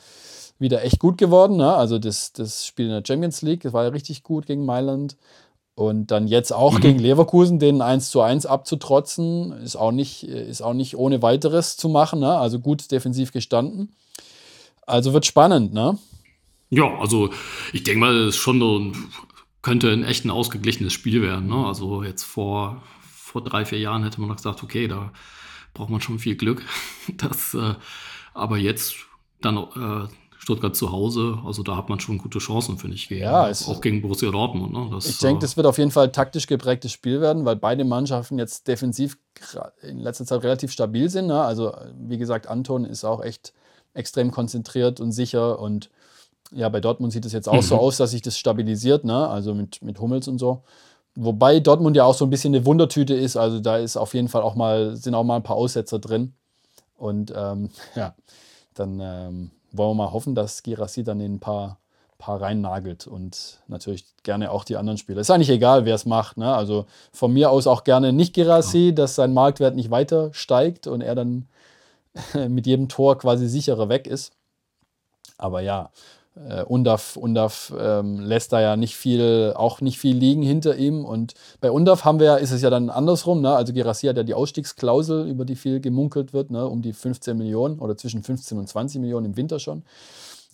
wieder 0.60 0.84
echt 0.84 1.00
gut 1.00 1.18
geworden. 1.18 1.58
Ne? 1.58 1.76
Also 1.76 2.00
das, 2.00 2.32
das 2.32 2.66
Spiel 2.66 2.86
in 2.86 2.94
der 2.94 3.04
Champions 3.06 3.42
League, 3.42 3.62
das 3.64 3.74
war 3.74 3.84
ja 3.84 3.90
richtig 3.90 4.24
gut 4.24 4.46
gegen 4.46 4.66
Mailand. 4.66 5.18
Und 5.76 6.12
dann 6.12 6.28
jetzt 6.28 6.54
auch 6.54 6.76
mhm. 6.76 6.82
gegen 6.82 7.00
Leverkusen 7.00 7.58
den 7.58 7.82
1 7.82 8.12
zu 8.12 8.22
1 8.22 8.46
abzutrotzen, 8.46 9.52
ist 9.64 9.76
auch 9.76 9.92
nicht, 9.92 10.24
ist 10.24 10.62
auch 10.62 10.74
nicht 10.74 10.98
ohne 10.98 11.22
weiteres 11.22 11.78
zu 11.78 11.90
machen. 11.90 12.20
Ne? 12.20 12.38
Also 12.38 12.60
gut 12.60 12.92
defensiv 12.92 13.32
gestanden. 13.32 13.96
Also 14.86 15.14
wird 15.14 15.26
spannend, 15.26 15.74
ne? 15.74 15.98
Ja, 16.70 16.98
also 17.00 17.30
ich 17.72 17.84
denke 17.84 18.00
mal, 18.00 18.16
es 18.16 18.36
schon 18.36 18.60
so 18.60 18.80
ein, 18.80 18.94
könnte 19.62 19.92
ein 19.92 20.04
echt 20.04 20.26
ein 20.26 20.32
ausgeglichenes 20.32 20.94
Spiel 20.94 21.22
werden. 21.22 21.48
Ne? 21.48 21.66
Also 21.66 22.04
jetzt 22.04 22.24
vor, 22.24 22.84
vor 23.02 23.44
drei, 23.44 23.66
vier 23.66 23.80
Jahren 23.80 24.04
hätte 24.04 24.20
man 24.20 24.30
noch 24.30 24.36
gesagt, 24.36 24.62
okay, 24.62 24.88
da 24.88 25.12
braucht 25.74 25.90
man 25.90 26.02
schon 26.02 26.20
viel 26.20 26.36
Glück. 26.36 26.64
Das, 27.18 27.54
äh, 27.54 27.76
aber 28.34 28.58
jetzt 28.58 28.96
dann 29.42 29.58
äh, 29.58 30.08
Stuttgart 30.44 30.76
zu 30.76 30.92
Hause, 30.92 31.40
also 31.46 31.64
da 31.64 31.78
hat 31.78 31.88
man 31.88 32.02
schon 32.02 32.18
gute 32.18 32.40
Chancen, 32.40 32.78
finde 32.78 32.98
ich. 32.98 33.08
Gegen, 33.08 33.22
ja, 33.22 33.50
auch 33.50 33.80
gegen 33.80 34.02
Borussia 34.02 34.30
Dortmund. 34.30 34.74
Ne? 34.74 34.90
Das, 34.92 35.06
ich 35.06 35.18
denke, 35.20 35.40
das 35.40 35.56
wird 35.56 35.66
auf 35.66 35.78
jeden 35.78 35.90
Fall 35.90 36.08
ein 36.08 36.12
taktisch 36.12 36.48
geprägtes 36.48 36.92
Spiel 36.92 37.22
werden, 37.22 37.46
weil 37.46 37.56
beide 37.56 37.86
Mannschaften 37.86 38.38
jetzt 38.38 38.68
defensiv 38.68 39.18
in 39.82 40.00
letzter 40.00 40.26
Zeit 40.26 40.44
relativ 40.44 40.74
stabil 40.74 41.10
sind. 41.10 41.28
Ne? 41.28 41.42
Also, 41.42 41.74
wie 41.98 42.18
gesagt, 42.18 42.48
Anton 42.48 42.84
ist 42.84 43.06
auch 43.06 43.24
echt 43.24 43.54
extrem 43.94 44.32
konzentriert 44.32 45.00
und 45.00 45.14
sicher 45.14 45.60
und 45.60 45.90
ja, 46.52 46.68
bei 46.68 46.82
Dortmund 46.82 47.14
sieht 47.14 47.26
es 47.26 47.32
jetzt 47.32 47.48
auch 47.48 47.56
mhm. 47.56 47.62
so 47.62 47.78
aus, 47.78 47.96
dass 47.96 48.12
sich 48.12 48.22
das 48.22 48.38
stabilisiert, 48.38 49.06
ne? 49.06 49.30
also 49.30 49.54
mit, 49.54 49.82
mit 49.82 50.00
Hummels 50.02 50.28
und 50.28 50.40
so. 50.40 50.64
Wobei 51.16 51.62
Dortmund 51.62 51.96
ja 51.96 52.04
auch 52.04 52.16
so 52.16 52.26
ein 52.26 52.30
bisschen 52.30 52.54
eine 52.54 52.66
Wundertüte 52.66 53.14
ist, 53.14 53.38
also 53.38 53.62
da 53.62 53.78
ist 53.78 53.96
auf 53.96 54.14
jeden 54.14 54.28
Fall 54.28 54.42
auch 54.42 54.56
mal, 54.56 54.98
sind 54.98 55.16
auch 55.16 55.24
mal 55.24 55.38
ein 55.38 55.44
paar 55.44 55.56
Aussetzer 55.56 56.00
drin. 56.00 56.34
Und 56.98 57.32
ähm, 57.34 57.70
ja, 57.96 58.14
dann 58.74 59.00
ähm, 59.02 59.52
wollen 59.74 59.92
wir 59.92 60.06
mal 60.06 60.14
hoffen, 60.14 60.36
dass 60.36 60.64
Girassi 60.64 61.04
dann 61.04 61.20
in 61.20 61.36
ein 61.36 61.40
paar, 61.40 61.80
paar 62.18 62.42
reinnagelt 62.42 63.08
und 63.08 63.60
natürlich 63.68 64.06
gerne 64.24 64.52
auch 64.52 64.64
die 64.64 64.78
anderen 64.78 64.98
Spieler. 64.98 65.22
Ist 65.22 65.32
eigentlich 65.32 65.50
egal, 65.50 65.86
wer 65.86 65.96
es 65.96 66.06
macht. 66.06 66.38
Ne? 66.38 66.54
Also 66.56 66.86
von 67.12 67.34
mir 67.34 67.50
aus 67.50 67.68
auch 67.68 67.84
gerne 67.84 68.14
nicht 68.14 68.34
Girassi, 68.34 68.88
ja. 68.88 68.92
dass 68.94 69.16
sein 69.16 69.34
Marktwert 69.34 69.76
nicht 69.76 69.92
weiter 69.92 70.34
steigt 70.34 70.88
und 70.88 71.02
er 71.02 71.16
dann 71.16 71.48
mit 72.48 72.66
jedem 72.66 72.88
Tor 72.88 73.18
quasi 73.18 73.48
sicherer 73.48 73.90
weg 73.90 74.08
ist. 74.08 74.32
Aber 75.38 75.62
ja, 75.62 75.90
äh, 76.36 76.64
Undaf, 76.64 77.16
Undaf 77.16 77.74
ähm, 77.80 78.20
lässt 78.20 78.54
da 78.54 78.62
ja 78.62 78.76
nicht 78.76 78.96
viel, 78.96 79.54
auch 79.56 79.82
nicht 79.82 80.00
viel 80.00 80.16
liegen 80.16 80.42
hinter 80.42 80.76
ihm. 80.76 81.06
Und 81.06 81.34
bei 81.62 81.70
Undaf 81.70 82.06
haben 82.06 82.20
wir, 82.20 82.40
ist 82.40 82.52
es 82.52 82.62
ja 82.62 82.70
dann 82.70 82.90
andersrum. 82.90 83.42
Ne? 83.42 83.56
Also 83.56 83.74
Gerassi 83.74 84.08
hat 84.08 84.18
ja 84.18 84.24
die 84.24 84.34
Ausstiegsklausel, 84.34 85.28
über 85.28 85.46
die 85.46 85.56
viel 85.56 85.80
gemunkelt 85.80 86.34
wird, 86.34 86.50
ne? 86.50 86.68
um 86.68 86.82
die 86.82 86.94
15 86.94 87.38
Millionen 87.38 87.80
oder 87.80 87.96
zwischen 87.98 88.24
15 88.24 88.58
und 88.58 88.68
20 88.68 89.02
Millionen 89.02 89.28
im 89.28 89.38
Winter 89.38 89.60
schon. 89.60 89.84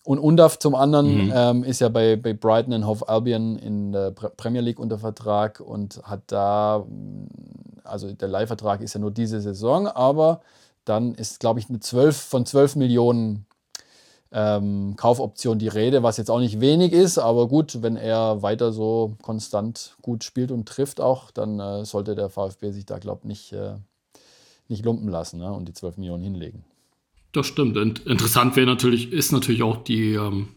Und 0.03 0.19
Undaf 0.19 0.59
zum 0.59 0.75
anderen 0.75 1.25
mhm. 1.25 1.33
ähm, 1.35 1.63
ist 1.63 1.81
ja 1.81 1.89
bei, 1.89 2.15
bei 2.15 2.33
Brighton 2.33 2.73
and 2.73 2.85
Hove 2.85 3.07
Albion 3.07 3.57
in 3.57 3.91
der 3.91 4.11
Premier 4.11 4.61
League 4.61 4.79
unter 4.79 4.97
Vertrag 4.97 5.59
und 5.59 6.01
hat 6.03 6.21
da, 6.27 6.85
also 7.83 8.11
der 8.11 8.27
Leihvertrag 8.27 8.81
ist 8.81 8.93
ja 8.93 8.99
nur 8.99 9.11
diese 9.11 9.39
Saison, 9.39 9.87
aber 9.87 10.41
dann 10.85 11.13
ist, 11.13 11.39
glaube 11.39 11.59
ich, 11.59 11.69
eine 11.69 11.79
12 11.79 12.17
von 12.17 12.45
12 12.45 12.77
Millionen 12.77 13.45
ähm, 14.31 14.95
Kaufoption 14.95 15.57
die 15.57 15.67
Rede, 15.67 16.03
was 16.03 16.17
jetzt 16.17 16.29
auch 16.29 16.39
nicht 16.39 16.59
wenig 16.59 16.93
ist, 16.93 17.17
aber 17.17 17.47
gut, 17.47 17.81
wenn 17.81 17.95
er 17.95 18.41
weiter 18.41 18.71
so 18.71 19.15
konstant 19.21 19.95
gut 20.01 20.23
spielt 20.23 20.51
und 20.51 20.67
trifft 20.67 21.01
auch, 21.01 21.31
dann 21.31 21.59
äh, 21.59 21.85
sollte 21.85 22.15
der 22.15 22.29
VfB 22.29 22.71
sich 22.71 22.85
da, 22.85 22.99
glaube 22.99 23.21
ich, 23.23 23.27
nicht, 23.27 23.53
äh, 23.53 23.75
nicht 24.67 24.85
lumpen 24.85 25.09
lassen 25.09 25.39
ne, 25.39 25.51
und 25.51 25.67
die 25.67 25.73
12 25.73 25.97
Millionen 25.97 26.23
hinlegen. 26.23 26.63
Das 27.31 27.47
stimmt. 27.47 27.77
Und 27.77 28.05
interessant 28.05 28.55
wäre 28.55 28.67
natürlich, 28.67 29.11
ist 29.11 29.31
natürlich 29.31 29.63
auch 29.63 29.77
die, 29.77 30.13
ähm, 30.13 30.49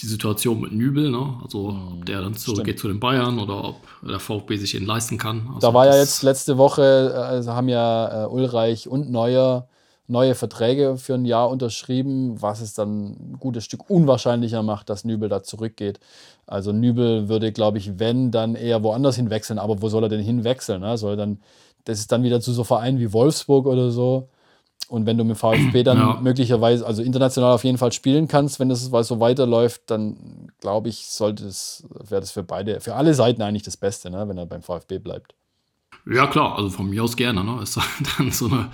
die 0.00 0.06
Situation 0.06 0.60
mit 0.60 0.72
Nübel, 0.72 1.10
ne? 1.10 1.38
Also 1.42 1.68
ob 1.68 1.98
mhm, 1.98 2.04
der 2.04 2.20
dann 2.20 2.34
zurückgeht 2.34 2.80
zu 2.80 2.88
den 2.88 2.98
Bayern 2.98 3.38
oder 3.38 3.64
ob 3.64 3.76
der 4.02 4.18
VfB 4.18 4.56
sich 4.56 4.74
ihn 4.74 4.86
leisten 4.86 5.18
kann. 5.18 5.46
Also 5.48 5.60
da 5.60 5.74
war 5.74 5.86
ja 5.86 5.96
jetzt 5.96 6.22
letzte 6.22 6.58
Woche, 6.58 7.14
also 7.14 7.52
haben 7.52 7.68
ja 7.68 8.24
äh, 8.24 8.28
Ulreich 8.28 8.88
und 8.88 9.10
Neuer 9.10 9.68
neue 10.06 10.34
Verträge 10.34 10.96
für 10.98 11.14
ein 11.14 11.24
Jahr 11.24 11.48
unterschrieben, 11.48 12.40
was 12.42 12.60
es 12.60 12.74
dann 12.74 13.12
ein 13.12 13.36
gutes 13.40 13.64
Stück 13.64 13.88
unwahrscheinlicher 13.88 14.62
macht, 14.62 14.90
dass 14.90 15.04
Nübel 15.04 15.28
da 15.28 15.42
zurückgeht. 15.42 15.98
Also 16.46 16.72
Nübel 16.72 17.28
würde, 17.28 17.52
glaube 17.52 17.78
ich, 17.78 17.98
wenn, 17.98 18.30
dann 18.30 18.54
eher 18.54 18.82
woanders 18.82 19.16
hinwechseln. 19.16 19.58
Aber 19.58 19.80
wo 19.80 19.88
soll 19.88 20.02
er 20.02 20.08
denn 20.10 20.20
hinwechseln? 20.20 20.82
Ne? 20.82 20.98
Soll 20.98 21.16
dann, 21.16 21.40
das 21.84 21.98
ist 21.98 22.12
dann 22.12 22.22
wieder 22.22 22.40
zu 22.40 22.52
so 22.52 22.64
Vereinen 22.64 22.98
wie 22.98 23.12
Wolfsburg 23.12 23.66
oder 23.66 23.90
so. 23.90 24.28
Und 24.88 25.06
wenn 25.06 25.16
du 25.16 25.24
mit 25.24 25.38
VfB 25.38 25.82
dann 25.82 25.96
Ja. 25.98 26.18
möglicherweise, 26.20 26.86
also 26.86 27.02
international 27.02 27.52
auf 27.54 27.64
jeden 27.64 27.78
Fall 27.78 27.92
spielen 27.92 28.28
kannst, 28.28 28.60
wenn 28.60 28.68
das 28.68 28.82
so 28.84 29.20
weiterläuft, 29.20 29.82
dann 29.86 30.50
glaube 30.60 30.90
ich, 30.90 31.06
sollte 31.06 31.46
es, 31.46 31.84
wäre 31.90 32.20
das 32.20 32.32
für 32.32 32.42
beide, 32.42 32.80
für 32.80 32.94
alle 32.94 33.14
Seiten 33.14 33.40
eigentlich 33.40 33.62
das 33.62 33.78
Beste, 33.78 34.10
ne, 34.10 34.28
wenn 34.28 34.36
er 34.36 34.44
beim 34.44 34.62
VfB 34.62 34.98
bleibt. 34.98 35.34
Ja, 36.06 36.26
klar, 36.26 36.56
also 36.56 36.68
von 36.68 36.90
mir 36.90 37.02
aus 37.02 37.16
gerne, 37.16 37.42
ne? 37.42 37.62
Ist 37.62 37.78
dann 38.18 38.30
so 38.30 38.46
eine 38.46 38.70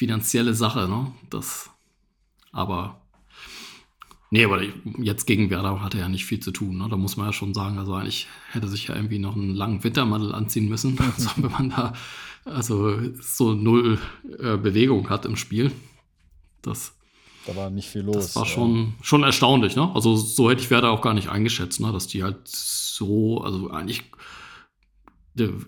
finanzielle 0.00 0.54
Sache, 0.54 0.88
ne? 0.88 1.12
Das, 1.28 1.68
aber, 2.52 3.02
nee, 4.30 4.46
aber 4.46 4.62
jetzt 4.98 5.26
gegen 5.26 5.50
Werder 5.50 5.82
hat 5.82 5.92
er 5.94 6.00
ja 6.00 6.08
nicht 6.08 6.24
viel 6.24 6.40
zu 6.40 6.52
tun, 6.52 6.78
ne? 6.78 6.88
Da 6.88 6.96
muss 6.96 7.18
man 7.18 7.26
ja 7.26 7.32
schon 7.34 7.52
sagen, 7.52 7.78
also 7.78 7.92
eigentlich 7.94 8.28
hätte 8.50 8.66
sich 8.66 8.88
ja 8.88 8.96
irgendwie 8.96 9.18
noch 9.18 9.36
einen 9.36 9.54
langen 9.54 9.84
Wintermantel 9.84 10.34
anziehen 10.34 10.70
müssen, 10.70 10.98
also, 11.16 11.28
wenn 11.36 11.50
man 11.50 11.68
da 11.68 11.92
also 12.46 12.98
so 13.20 13.52
null 13.52 13.98
äh, 14.38 14.56
Bewegung 14.56 15.10
hat 15.10 15.26
im 15.26 15.36
Spiel. 15.36 15.70
Das, 16.62 16.94
Da 17.46 17.54
war 17.56 17.68
nicht 17.68 17.88
viel 17.90 18.00
los. 18.02 18.16
das 18.16 18.36
war 18.36 18.44
ja. 18.44 18.48
schon, 18.48 18.94
schon 19.02 19.22
erstaunlich, 19.22 19.76
ne? 19.76 19.94
Also 19.94 20.16
so 20.16 20.48
hätte 20.50 20.62
ich 20.62 20.70
Werder 20.70 20.90
auch 20.92 21.02
gar 21.02 21.12
nicht 21.12 21.28
eingeschätzt, 21.28 21.78
ne? 21.80 21.92
Dass 21.92 22.06
die 22.06 22.22
halt 22.22 22.38
so, 22.48 23.42
also 23.42 23.70
eigentlich, 23.70 24.04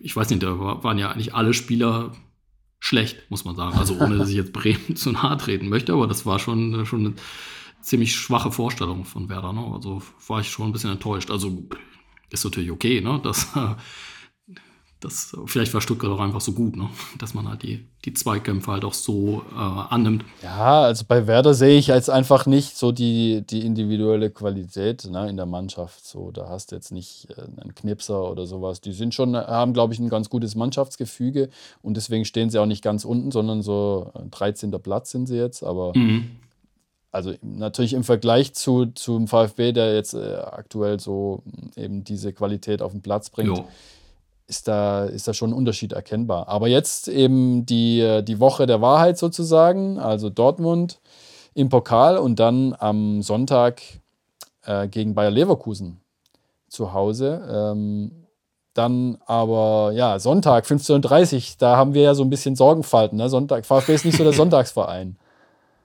ich 0.01 0.17
weiß 0.17 0.31
nicht, 0.31 0.43
da 0.43 0.59
war- 0.59 0.83
waren 0.83 0.99
ja 0.99 1.11
eigentlich 1.11 1.35
alle 1.35 1.53
Spieler 1.53 2.13
schlecht, 2.83 3.31
muss 3.31 3.45
man 3.45 3.55
sagen. 3.55 3.79
Also 3.79 3.97
ohne, 3.97 4.19
dass 4.19 4.29
ich 4.29 4.35
jetzt 4.35 4.53
Bremen 4.53 4.97
zu 4.97 5.13
nahe 5.13 5.37
treten 5.37 5.69
möchte, 5.69 5.93
aber 5.93 6.09
das 6.09 6.27
war 6.27 6.41
schon, 6.41 6.85
schon 6.85 7.07
eine 7.07 7.15
ziemlich 7.81 8.13
schwache 8.13 8.51
Vorstellung 8.51 9.05
von 9.05 9.29
Werder, 9.29 9.53
ne? 9.53 9.65
Also 9.73 10.03
war 10.27 10.41
ich 10.41 10.51
schon 10.51 10.69
ein 10.69 10.73
bisschen 10.73 10.91
enttäuscht. 10.91 11.31
Also 11.31 11.63
ist 12.31 12.45
natürlich 12.45 12.73
okay, 12.73 13.01
ne? 13.01 13.21
Das, 13.23 13.57
äh, 13.57 13.77
das, 15.03 15.37
vielleicht 15.47 15.75
war 15.75 15.81
Stuttgart 15.81 16.11
auch 16.11 16.21
einfach 16.21 16.41
so 16.41 16.53
gut, 16.53 16.77
ne? 16.77 16.89
Dass 17.19 17.35
man 17.35 17.49
halt 17.49 17.63
die, 17.63 17.85
die 18.05 18.15
Zweikämpfe 18.15 18.71
halt 18.73 18.85
auch 18.85 18.95
so 18.95 19.43
äh, 19.53 19.57
annimmt. 19.59 20.25
Ja, 20.43 20.83
also 20.83 21.05
bei 21.07 21.27
Werder 21.27 21.55
sehe 21.55 21.77
ich 21.79 21.89
jetzt 21.89 22.09
einfach 22.09 22.47
nicht 22.47 22.77
so 22.77 22.93
die, 22.93 23.43
die 23.43 23.67
individuelle 23.67 24.31
Qualität 24.31 25.05
ne, 25.11 25.29
in 25.29 25.37
der 25.37 25.47
Mannschaft. 25.47 26.07
So, 26.07 26.31
da 26.31 26.49
hast 26.49 26.71
du 26.71 26.77
jetzt 26.77 26.93
nicht 26.93 27.29
äh, 27.31 27.43
einen 27.61 27.75
Knipser 27.75 28.31
oder 28.31 28.47
sowas. 28.47 28.81
Die 28.81 28.93
sind 28.93 29.15
schon, 29.15 29.37
haben, 29.37 29.73
glaube 29.73 29.93
ich, 29.93 29.99
ein 30.01 30.09
ganz 30.09 30.31
gutes 30.31 30.55
Mannschaftsgefüge 30.55 31.49
und 31.83 31.97
deswegen 31.97 32.25
stehen 32.25 32.49
sie 32.51 32.59
auch 32.59 32.67
nicht 32.67 32.83
ganz 32.83 33.05
unten, 33.05 33.31
sondern 33.33 33.63
so 33.63 34.11
äh, 34.15 34.29
13. 34.31 34.71
Platz 34.83 35.11
sind 35.11 35.27
sie 35.27 35.37
jetzt. 35.37 35.63
Aber 35.65 35.93
Mhm. 35.97 36.31
also 37.11 37.35
natürlich 37.43 37.93
im 37.93 38.05
Vergleich 38.05 38.55
zu, 38.55 38.87
zum 38.87 39.27
VfB, 39.29 39.73
der 39.73 39.95
jetzt 39.95 40.15
äh, 40.15 40.37
aktuell 40.37 41.01
so 41.01 41.43
eben 41.77 42.05
diese 42.05 42.33
Qualität 42.33 42.81
auf 42.83 42.93
den 42.93 43.03
Platz 43.03 43.29
bringt, 43.31 43.59
Ja. 43.59 43.65
Ist 44.53 44.69
da, 44.69 45.07
ist 45.07 45.27
da 45.27 45.33
schon 45.33 45.51
ein 45.51 45.55
Unterschied 45.55 45.93
erkennbar. 45.93 46.47
Aber 46.47 46.69
jetzt 46.69 47.09
eben 47.09 47.65
die, 47.65 48.21
die 48.23 48.39
Woche 48.39 48.67
der 48.67 48.83
Wahrheit 48.83 49.17
sozusagen, 49.17 49.99
also 49.99 50.29
Dortmund 50.29 51.01
im 51.55 51.71
Pokal 51.71 52.19
und 52.19 52.39
dann 52.39 52.77
am 52.79 53.23
Sonntag 53.23 53.81
äh, 54.67 54.89
gegen 54.89 55.15
Bayer 55.15 55.31
Leverkusen 55.31 56.03
zu 56.69 56.93
Hause. 56.93 57.49
Ähm, 57.51 58.27
dann 58.75 59.17
aber, 59.25 59.93
ja, 59.95 60.19
Sonntag 60.19 60.67
15.30 60.67 61.35
Uhr, 61.35 61.43
da 61.59 61.77
haben 61.79 61.95
wir 61.95 62.03
ja 62.03 62.15
so 62.15 62.23
ein 62.23 62.31
bisschen 62.31 62.55
Sorgenfalten. 62.55 63.17
Ne? 63.17 63.31
Sonntag, 63.31 63.65
VfB 63.65 63.95
ist 63.95 64.05
nicht 64.05 64.19
so 64.19 64.25
der 64.25 64.33
Sonntagsverein. 64.35 65.17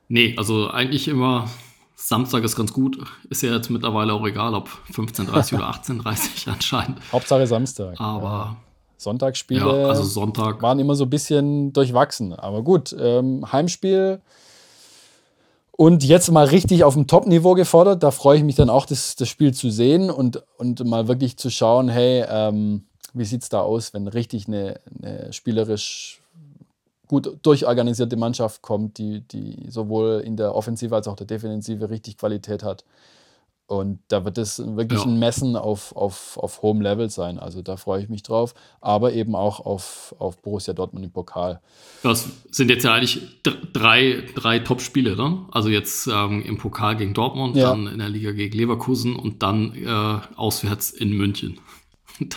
Nee, 0.10 0.36
also 0.38 0.70
eigentlich 0.70 1.08
immer 1.08 1.50
Samstag 2.00 2.44
ist 2.44 2.56
ganz 2.56 2.72
gut. 2.72 3.00
Ist 3.30 3.42
ja 3.42 3.54
jetzt 3.54 3.70
mittlerweile 3.70 4.14
auch 4.14 4.26
egal, 4.26 4.54
ob 4.54 4.70
15.30 4.94 5.56
oder 5.56 5.72
18.30 5.72 6.50
anscheinend. 6.54 7.00
Hauptsache 7.12 7.48
Samstag. 7.48 8.00
Aber 8.00 8.56
Sonntagsspiele 8.98 9.82
ja, 9.82 9.88
also 9.88 10.04
Sonntag. 10.04 10.62
waren 10.62 10.80
immer 10.80 10.96
so 10.96 11.06
ein 11.06 11.10
bisschen 11.10 11.74
durchwachsen. 11.74 12.34
Aber 12.34 12.62
gut, 12.62 12.96
ähm, 12.98 13.52
Heimspiel 13.52 14.22
und 15.72 16.04
jetzt 16.04 16.32
mal 16.32 16.46
richtig 16.46 16.84
auf 16.84 16.94
dem 16.94 17.08
Top-Niveau 17.08 17.56
gefordert. 17.56 18.04
Da 18.04 18.12
freue 18.12 18.38
ich 18.38 18.44
mich 18.44 18.56
dann 18.56 18.70
auch, 18.70 18.86
das, 18.86 19.16
das 19.16 19.28
Spiel 19.28 19.54
zu 19.54 19.72
sehen 19.72 20.12
und, 20.12 20.44
und 20.58 20.86
mal 20.86 21.08
wirklich 21.08 21.38
zu 21.38 21.50
schauen, 21.50 21.90
hey, 21.90 22.26
ähm, 22.30 22.86
wie 23.14 23.26
sieht 23.26 23.42
es 23.42 23.50
da 23.50 23.62
aus, 23.62 23.94
wenn 23.94 24.08
richtig 24.08 24.48
eine, 24.48 24.80
eine 25.02 25.34
spielerisch 25.34 26.22
gut 27.08 27.38
durchorganisierte 27.44 28.18
Mannschaft 28.18 28.62
kommt, 28.62 28.98
die, 28.98 29.22
die 29.22 29.66
sowohl 29.70 30.22
in 30.26 30.36
der 30.38 30.54
Offensive 30.56 30.96
als 30.96 31.08
auch 31.08 31.16
der 31.16 31.28
Defensive 31.28 31.90
richtig 31.90 32.18
Qualität 32.18 32.64
hat. 32.64 32.84
Und 33.70 34.00
da 34.08 34.24
wird 34.24 34.38
es 34.38 34.60
wirklich 34.78 35.02
Ja. 35.02 35.08
ein 35.08 35.20
Messen 35.20 35.58
auf, 35.58 35.94
auf, 35.94 36.38
auf 36.38 36.62
hohem 36.62 36.80
Level 36.80 37.10
sein. 37.10 37.38
Also 37.38 37.62
da 37.62 37.76
freue 37.76 38.02
ich 38.02 38.08
mich 38.08 38.24
drauf. 38.24 38.54
Aber 38.80 39.12
eben 39.12 39.36
auch 39.36 39.60
auf, 39.60 40.16
auf 40.20 40.42
Borussia 40.42 40.74
Dortmund 40.74 41.04
im 41.04 41.12
Pokal. 41.12 41.60
Das 42.02 42.30
sind 42.50 42.70
jetzt 42.70 42.86
ja 42.86 42.94
eigentlich 42.94 43.42
dr- 43.44 43.58
drei, 43.74 44.24
drei 44.36 44.60
Top-Spiele, 44.60 45.18
ne? 45.18 45.46
Also 45.52 45.68
jetzt 45.68 46.08
ähm, 46.08 46.42
im 46.44 46.58
Pokal 46.58 46.96
gegen 46.96 47.14
Dortmund, 47.14 47.58
Ja. 47.58 47.72
dann 47.72 47.88
in 47.88 48.00
der 48.00 48.08
Liga 48.08 48.32
gegen 48.32 48.58
Leverkusen 48.58 49.18
und 49.18 49.44
dann 49.44 49.76
äh, 49.76 50.20
auswärts 50.38 50.92
in 50.92 51.12
München. 51.12 51.60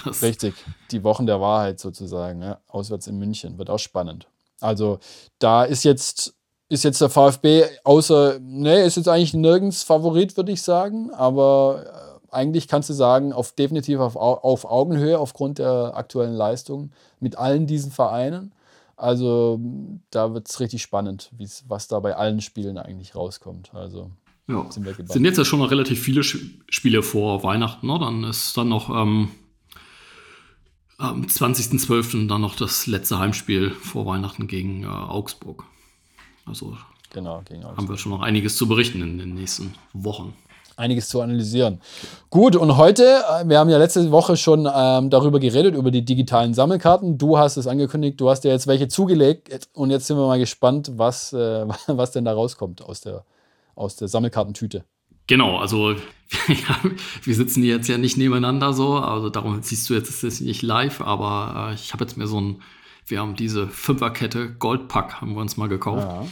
Das, 0.04 0.22
Richtig, 0.22 0.52
die 0.90 1.02
Wochen 1.04 1.24
der 1.26 1.40
Wahrheit 1.40 1.80
sozusagen. 1.80 2.42
Ja. 2.42 2.58
Auswärts 2.68 3.06
in 3.06 3.18
München 3.18 3.56
wird 3.56 3.70
auch 3.70 3.78
spannend. 3.78 4.26
Also 4.60 4.98
da 5.38 5.64
ist 5.64 5.84
jetzt, 5.84 6.34
ist 6.68 6.84
jetzt 6.84 7.00
der 7.00 7.10
VfB 7.10 7.64
außer, 7.84 8.38
ne, 8.40 8.82
ist 8.82 8.96
jetzt 8.96 9.08
eigentlich 9.08 9.34
nirgends 9.34 9.82
Favorit, 9.82 10.36
würde 10.36 10.52
ich 10.52 10.62
sagen. 10.62 11.10
Aber 11.12 11.84
äh, 11.86 12.34
eigentlich 12.34 12.68
kannst 12.68 12.88
du 12.90 12.94
sagen, 12.94 13.32
auf 13.32 13.52
definitiv 13.52 13.98
auf, 13.98 14.16
Au- 14.16 14.40
auf 14.42 14.64
Augenhöhe 14.64 15.18
aufgrund 15.18 15.58
der 15.58 15.92
aktuellen 15.96 16.34
Leistung 16.34 16.92
mit 17.18 17.36
allen 17.36 17.66
diesen 17.66 17.90
Vereinen. 17.90 18.52
Also 18.96 19.58
da 20.10 20.34
wird 20.34 20.48
es 20.48 20.60
richtig 20.60 20.82
spannend, 20.82 21.30
was 21.66 21.88
da 21.88 22.00
bei 22.00 22.14
allen 22.16 22.42
Spielen 22.42 22.76
eigentlich 22.76 23.14
rauskommt. 23.14 23.70
Also 23.74 24.10
ja. 24.46 24.66
sind 24.70 24.84
wir 24.84 24.92
gebannt. 24.92 25.12
sind 25.12 25.24
jetzt 25.24 25.38
ja 25.38 25.44
schon 25.46 25.60
noch 25.60 25.70
relativ 25.70 26.00
viele 26.00 26.22
Spiele 26.22 27.02
vor 27.02 27.42
Weihnachten, 27.42 27.86
ne? 27.86 27.98
Dann 27.98 28.24
ist 28.24 28.54
dann 28.58 28.68
noch 28.68 28.90
ähm, 28.90 29.30
am 31.00 31.22
20.12. 31.22 32.28
dann 32.28 32.42
noch 32.42 32.56
das 32.56 32.86
letzte 32.86 33.18
Heimspiel 33.18 33.70
vor 33.70 34.06
Weihnachten 34.06 34.46
gegen 34.46 34.84
äh, 34.84 34.86
Augsburg. 34.86 35.64
Also 36.44 36.76
genau, 37.10 37.42
gegen 37.46 37.64
Augsburg. 37.64 37.78
haben 37.78 37.88
wir 37.88 37.96
schon 37.96 38.12
noch 38.12 38.20
einiges 38.20 38.56
zu 38.56 38.68
berichten 38.68 39.00
in 39.00 39.18
den 39.18 39.34
nächsten 39.34 39.74
Wochen. 39.94 40.34
einiges 40.76 41.08
zu 41.08 41.20
analysieren. 41.20 41.80
Gut, 42.28 42.54
und 42.54 42.76
heute, 42.76 43.04
äh, 43.04 43.48
wir 43.48 43.58
haben 43.58 43.70
ja 43.70 43.78
letzte 43.78 44.10
Woche 44.10 44.36
schon 44.36 44.68
ähm, 44.72 45.08
darüber 45.08 45.40
geredet, 45.40 45.74
über 45.74 45.90
die 45.90 46.04
digitalen 46.04 46.52
Sammelkarten. 46.52 47.16
Du 47.16 47.38
hast 47.38 47.56
es 47.56 47.66
angekündigt, 47.66 48.20
du 48.20 48.28
hast 48.28 48.42
dir 48.42 48.50
jetzt 48.50 48.66
welche 48.66 48.88
zugelegt 48.88 49.68
und 49.72 49.90
jetzt 49.90 50.06
sind 50.06 50.18
wir 50.18 50.26
mal 50.26 50.38
gespannt, 50.38 50.92
was, 50.96 51.32
äh, 51.32 51.66
was 51.86 52.12
denn 52.12 52.26
da 52.26 52.34
rauskommt 52.34 52.82
aus 52.82 53.00
der, 53.00 53.24
aus 53.74 53.96
der 53.96 54.08
Sammelkartentüte. 54.08 54.84
Genau, 55.30 55.58
also 55.58 55.92
ja, 56.48 56.80
wir 57.22 57.34
sitzen 57.36 57.62
jetzt 57.62 57.86
ja 57.86 57.98
nicht 57.98 58.16
nebeneinander 58.16 58.72
so, 58.72 58.96
also 58.96 59.30
darum 59.30 59.62
siehst 59.62 59.88
du 59.88 59.94
jetzt 59.94 60.08
ist 60.08 60.24
es 60.24 60.40
nicht 60.40 60.60
live, 60.62 61.00
aber 61.00 61.68
äh, 61.70 61.74
ich 61.74 61.92
habe 61.92 62.02
jetzt 62.02 62.16
mir 62.16 62.26
so 62.26 62.40
ein, 62.40 62.62
wir 63.06 63.20
haben 63.20 63.36
diese 63.36 63.68
Fünferkette 63.68 64.52
Goldpack 64.52 65.20
haben 65.20 65.34
wir 65.34 65.40
uns 65.40 65.56
mal 65.56 65.68
gekauft. 65.68 66.08
Ja. 66.08 66.26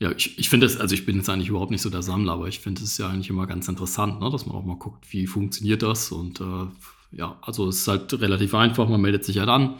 Ja, 0.00 0.12
ich, 0.14 0.38
ich 0.38 0.50
finde 0.50 0.66
es, 0.66 0.76
also 0.76 0.94
ich 0.94 1.06
bin 1.06 1.16
jetzt 1.16 1.30
eigentlich 1.30 1.48
überhaupt 1.48 1.70
nicht 1.70 1.80
so 1.80 1.88
der 1.88 2.02
Sammler, 2.02 2.34
aber 2.34 2.46
ich 2.46 2.60
finde 2.60 2.82
es 2.82 2.98
ja 2.98 3.08
eigentlich 3.08 3.30
immer 3.30 3.46
ganz 3.46 3.68
interessant, 3.68 4.20
ne, 4.20 4.28
dass 4.30 4.44
man 4.44 4.54
auch 4.54 4.66
mal 4.66 4.76
guckt, 4.76 5.06
wie 5.10 5.26
funktioniert 5.26 5.82
das 5.82 6.12
und 6.12 6.42
äh, 6.42 6.66
ja, 7.12 7.38
also 7.40 7.68
es 7.68 7.78
ist 7.78 7.88
halt 7.88 8.12
relativ 8.20 8.54
einfach, 8.54 8.86
man 8.86 9.00
meldet 9.00 9.24
sich 9.24 9.38
halt 9.38 9.48
an. 9.48 9.76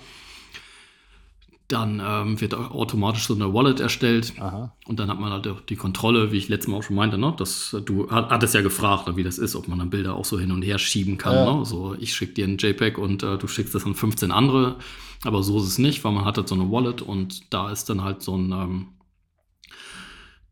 Dann 1.71 2.03
ähm, 2.05 2.41
wird 2.41 2.55
automatisch 2.55 3.29
so 3.29 3.35
eine 3.35 3.55
Wallet 3.55 3.79
erstellt. 3.79 4.33
Aha. 4.41 4.75
Und 4.87 4.99
dann 4.99 5.09
hat 5.09 5.21
man 5.21 5.31
halt 5.31 5.47
auch 5.47 5.61
die 5.61 5.77
Kontrolle, 5.77 6.33
wie 6.33 6.37
ich 6.39 6.49
letztes 6.49 6.69
Mal 6.69 6.79
auch 6.79 6.83
schon 6.83 6.97
meinte, 6.97 7.17
ne? 7.17 7.33
dass 7.37 7.73
äh, 7.73 7.81
du 7.81 8.11
hat- 8.11 8.29
hattest 8.29 8.55
ja 8.55 8.61
gefragt, 8.61 9.07
ne, 9.07 9.15
wie 9.15 9.23
das 9.23 9.39
ist, 9.39 9.55
ob 9.55 9.69
man 9.69 9.79
dann 9.79 9.89
Bilder 9.89 10.17
auch 10.17 10.25
so 10.25 10.37
hin 10.41 10.51
und 10.51 10.63
her 10.63 10.79
schieben 10.79 11.17
kann. 11.17 11.35
Ja. 11.35 11.55
Ne? 11.59 11.65
So, 11.65 11.95
ich 11.97 12.13
schicke 12.13 12.35
dir 12.35 12.47
ein 12.49 12.59
JPEG 12.59 12.99
und 12.99 13.23
äh, 13.23 13.39
du 13.39 13.47
schickst 13.47 13.73
das 13.73 13.87
an 13.87 13.95
15 13.95 14.33
andere. 14.33 14.79
Aber 15.23 15.45
so 15.45 15.59
ist 15.59 15.67
es 15.69 15.79
nicht, 15.79 16.03
weil 16.03 16.11
man 16.13 16.25
hat 16.25 16.39
halt 16.39 16.49
so 16.49 16.57
eine 16.57 16.71
Wallet 16.73 17.03
und 17.03 17.53
da 17.55 17.71
ist 17.71 17.89
dann 17.89 18.03
halt 18.03 18.23
so 18.23 18.37
ein 18.37 18.51
ähm, 18.51 18.87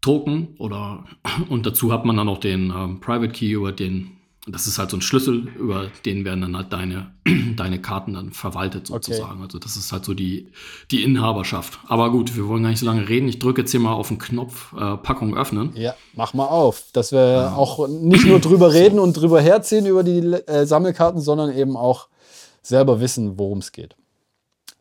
Token 0.01 0.55
oder 0.59 1.05
und 1.49 1.67
dazu 1.67 1.93
hat 1.93 2.05
man 2.05 2.17
dann 2.17 2.29
auch 2.29 2.39
den 2.39 2.71
ähm, 2.71 3.01
Private 3.01 3.33
Key, 3.33 3.51
über 3.51 3.73
den, 3.73 4.18
das 4.53 4.67
ist 4.67 4.79
halt 4.79 4.91
so 4.91 4.97
ein 4.97 5.03
Schlüssel, 5.03 5.49
über 5.59 5.89
den 6.05 6.25
werden 6.25 6.41
dann 6.41 6.57
halt 6.57 6.73
deine, 6.73 7.13
deine 7.57 7.81
Karten 7.81 8.15
dann 8.15 8.33
verwaltet 8.33 8.87
sozusagen. 8.87 9.43
Also 9.43 9.59
das 9.59 9.77
ist 9.77 9.93
halt 9.93 10.05
so 10.05 10.15
die, 10.15 10.49
die 10.91 11.03
Inhaberschaft. 11.03 11.79
Aber 11.87 12.11
gut, 12.11 12.37
wir 12.37 12.49
wollen 12.49 12.63
gar 12.63 12.71
nicht 12.71 12.81
so 12.81 12.87
lange 12.87 13.09
reden. 13.09 13.29
Ich 13.29 13.39
drücke 13.39 13.63
jetzt 13.63 13.71
hier 13.71 13.81
mal 13.81 13.93
auf 13.93 14.09
den 14.09 14.19
Knopf 14.19 14.73
äh, 14.73 14.97
Packung 14.97 15.37
öffnen. 15.37 15.73
Ja, 15.75 15.95
mach 16.15 16.35
mal 16.35 16.47
auf, 16.47 16.85
dass 16.93 17.13
wir 17.13 17.53
auch 17.57 17.89
nicht 17.89 18.27
nur 18.27 18.41
drüber 18.41 18.73
reden 18.73 18.99
und 18.99 19.15
drüber 19.15 19.41
herziehen 19.41 19.87
über 19.87 20.03
die 20.03 20.19
äh, 20.19 20.67
Sammelkarten, 20.67 21.21
sondern 21.21 21.55
eben 21.55 21.77
auch 21.77 22.09
selber 22.63 23.01
wissen, 23.01 23.39
worum 23.39 23.59
es 23.59 23.73
geht. 23.73 23.97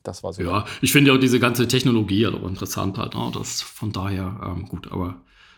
Das 0.04 0.24
war 0.24 0.32
so. 0.32 0.42
Ja, 0.42 0.66
ich 0.82 0.94
finde 0.94 1.12
ja 1.12 1.18
auch 1.18 1.20
diese 1.20 1.40
ganze 1.40 1.68
Technologie 1.68 2.26
halt 2.26 2.36
auch 2.36 2.48
interessant 2.48 2.98
halt. 2.98 3.14
Ne? 3.16 3.32
Das 3.34 3.62
von 3.62 3.92
daher 3.92 4.40
ähm, 4.44 4.68
gut. 4.68 4.92
Aber 4.92 5.18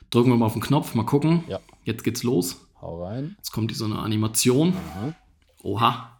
drücken 0.09 0.29
wir 0.31 0.37
mal 0.37 0.47
auf 0.47 0.53
den 0.53 0.61
Knopf, 0.61 0.95
mal 0.95 1.05
gucken. 1.05 1.43
Ja. 1.47 1.59
Jetzt 1.83 2.03
geht's 2.03 2.23
los. 2.23 2.57
Hau 2.81 3.03
rein. 3.03 3.35
Jetzt 3.37 3.51
kommt 3.51 3.71
hier 3.71 3.77
so 3.77 3.85
eine 3.85 3.99
Animation. 3.99 4.73
Aha. 4.95 5.13
Oha. 5.63 6.19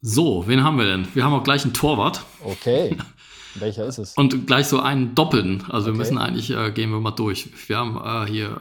So, 0.00 0.44
wen 0.46 0.62
haben 0.62 0.78
wir 0.78 0.84
denn? 0.84 1.08
Wir 1.14 1.24
haben 1.24 1.32
auch 1.34 1.42
gleich 1.42 1.64
einen 1.64 1.74
Torwart. 1.74 2.22
Okay. 2.44 2.96
Welcher 3.56 3.86
ist 3.86 3.98
es? 3.98 4.14
Und 4.14 4.46
gleich 4.46 4.66
so 4.66 4.78
einen 4.80 5.14
doppelten. 5.14 5.64
Also 5.68 5.86
wir 5.86 5.90
Okay. 5.92 5.98
müssen 5.98 6.18
eigentlich, 6.18 6.50
äh, 6.50 6.70
gehen 6.70 6.90
wir 6.90 7.00
mal 7.00 7.10
durch. 7.10 7.48
Wir 7.68 7.78
haben 7.78 7.96
äh, 7.96 8.30
hier 8.30 8.60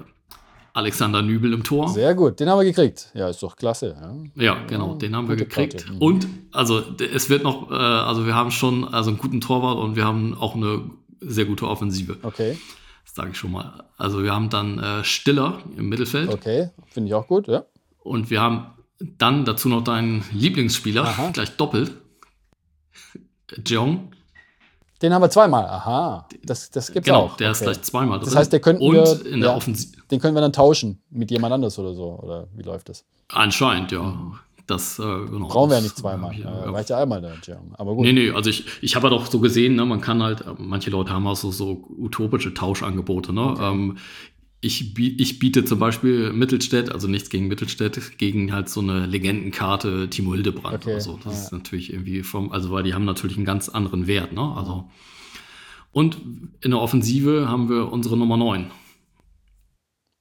Alexander 0.74 1.22
Nübel 1.22 1.54
im 1.54 1.64
Tor. 1.64 1.90
Sehr 1.90 2.16
gut, 2.16 2.40
den 2.40 2.50
haben 2.50 2.60
wir 2.60 2.66
gekriegt. 2.66 3.12
Ja, 3.14 3.30
ist 3.30 3.42
doch 3.44 3.56
klasse. 3.56 3.96
Ja. 4.36 4.44
Ja, 4.44 4.64
genau, 4.66 4.96
den 4.96 5.16
haben 5.16 5.28
wir 5.28 5.36
gute 5.36 5.48
gekriegt. 5.48 5.78
Karte, 5.78 5.94
mhm. 5.94 6.02
Und 6.02 6.28
also 6.52 6.84
es 7.00 7.30
wird 7.30 7.44
noch, 7.44 7.70
äh, 7.72 7.76
also 7.76 8.26
wir 8.26 8.34
haben 8.34 8.50
schon 8.52 8.86
also 8.88 9.10
einen 9.12 9.20
guten 9.20 9.42
Torwart 9.42 9.78
und 9.78 9.96
wir 9.96 10.06
haben 10.06 10.36
auch 10.36 10.56
eine 10.56 10.90
sehr 11.20 11.46
gute 11.46 11.68
Offensive. 11.68 12.18
Okay, 12.24 12.58
sage 13.14 13.32
ich 13.32 13.38
schon 13.38 13.52
mal. 13.52 13.84
Also 13.98 14.24
wir 14.24 14.34
haben 14.34 14.50
dann 14.50 14.80
äh, 14.80 15.04
Stiller 15.04 15.60
im 15.78 15.90
Mittelfeld 15.90 16.30
okay, 16.30 16.70
finde 16.88 17.08
ich 17.10 17.14
auch 17.14 17.28
gut, 17.28 17.48
ja. 17.48 17.64
und 18.00 18.30
wir 18.30 18.42
haben 18.42 18.68
dann 19.18 19.46
dazu 19.46 19.70
noch 19.70 19.84
deinen 19.84 20.24
Lieblingsspieler, 20.32 21.04
Aha. 21.04 21.30
gleich 21.32 21.56
doppelt. 21.58 21.92
Jeong, 23.66 24.12
Den 25.02 25.14
haben 25.14 25.22
wir 25.22 25.30
zweimal. 25.30 25.66
Aha, 25.66 26.28
das, 26.44 26.70
das 26.72 26.92
gibt's 26.92 27.06
genau, 27.08 27.24
auch. 27.26 27.38
der 27.38 27.52
ist 27.52 27.62
Okay. 27.62 27.72
gleich 27.72 27.82
zweimal 27.84 28.20
drin. 28.20 28.26
Das 28.26 28.36
heißt, 28.36 28.52
der 28.52 28.60
könnten 28.60 28.82
und 28.84 28.96
wir- 28.96 29.26
in 29.26 29.42
der 29.42 29.52
ja. 29.58 29.74
Den 30.12 30.20
können 30.20 30.36
wir 30.36 30.42
dann 30.42 30.54
tauschen 30.54 31.02
mit 31.10 31.32
jemand 31.32 31.54
anders 31.54 31.78
oder 31.80 31.94
so. 31.94 32.20
Oder 32.22 32.48
wie 32.56 32.64
läuft 32.64 32.90
das? 32.90 33.06
anscheinend, 33.30 33.92
ja. 33.92 34.32
Das, 34.68 35.00
äh, 35.00 35.04
genau, 35.04 35.48
Brauchen 35.48 35.70
wir 35.72 35.78
ja 35.78 35.82
nicht 35.82 35.98
zweimal. 35.98 36.34
äh, 36.36 36.42
Ja, 36.42 36.66
ja. 36.66 36.72
reicht 36.72 36.90
ja 36.90 37.02
einmal 37.02 37.22
der 37.22 37.36
Jeong. 37.42 37.74
Aber 37.78 37.96
gut. 37.96 38.04
Nee, 38.06 38.12
nee, 38.14 38.32
also 38.32 38.50
ich, 38.50 38.66
ich 38.82 38.96
habe 38.96 39.10
halt 39.10 39.20
auch 39.20 39.26
so 39.26 39.40
gesehen, 39.40 39.76
ne, 39.76 39.86
man 39.86 40.02
kann 40.02 40.22
halt, 40.22 40.42
äh, 40.42 40.54
manche 40.58 40.90
Leute 40.90 41.12
haben 41.12 41.26
auch 41.26 41.38
so, 41.38 41.52
so 41.52 41.86
utopische 41.98 42.54
Tauschangebote. 42.54 43.32
Ne? 43.32 43.56
Ähm, 43.60 43.98
ich, 44.60 44.98
ich 45.00 45.40
biete 45.40 45.64
zum 45.64 45.80
Beispiel 45.80 46.34
Mittelstädt, 46.34 46.92
also 46.92 47.08
nichts 47.08 47.30
gegen 47.30 47.48
Mittelstädt, 47.48 48.18
gegen 48.18 48.52
halt 48.52 48.68
so 48.70 48.82
eine 48.82 49.06
Legendenkarte 49.06 50.10
Timo 50.10 50.34
Hildebrand 50.34 50.84
Okay, 50.84 50.94
oder 50.94 51.02
so. 51.02 51.18
Das 51.24 51.34
ja. 51.34 51.40
ist 51.44 51.52
natürlich 51.54 51.94
irgendwie 51.94 52.24
vom, 52.24 52.52
also 52.52 52.70
weil 52.72 52.84
die 52.84 52.94
haben 52.94 53.06
natürlich 53.06 53.38
einen 53.38 53.46
ganz 53.46 53.70
anderen 53.70 54.08
Wert, 54.08 54.34
ne? 54.34 54.54
Also. 54.56 54.90
Und 55.92 56.18
in 56.62 56.72
der 56.72 56.82
Offensive 56.82 57.48
haben 57.48 57.70
wir 57.70 57.92
unsere 57.92 58.18
Nummer 58.18 58.36
9, 58.38 58.70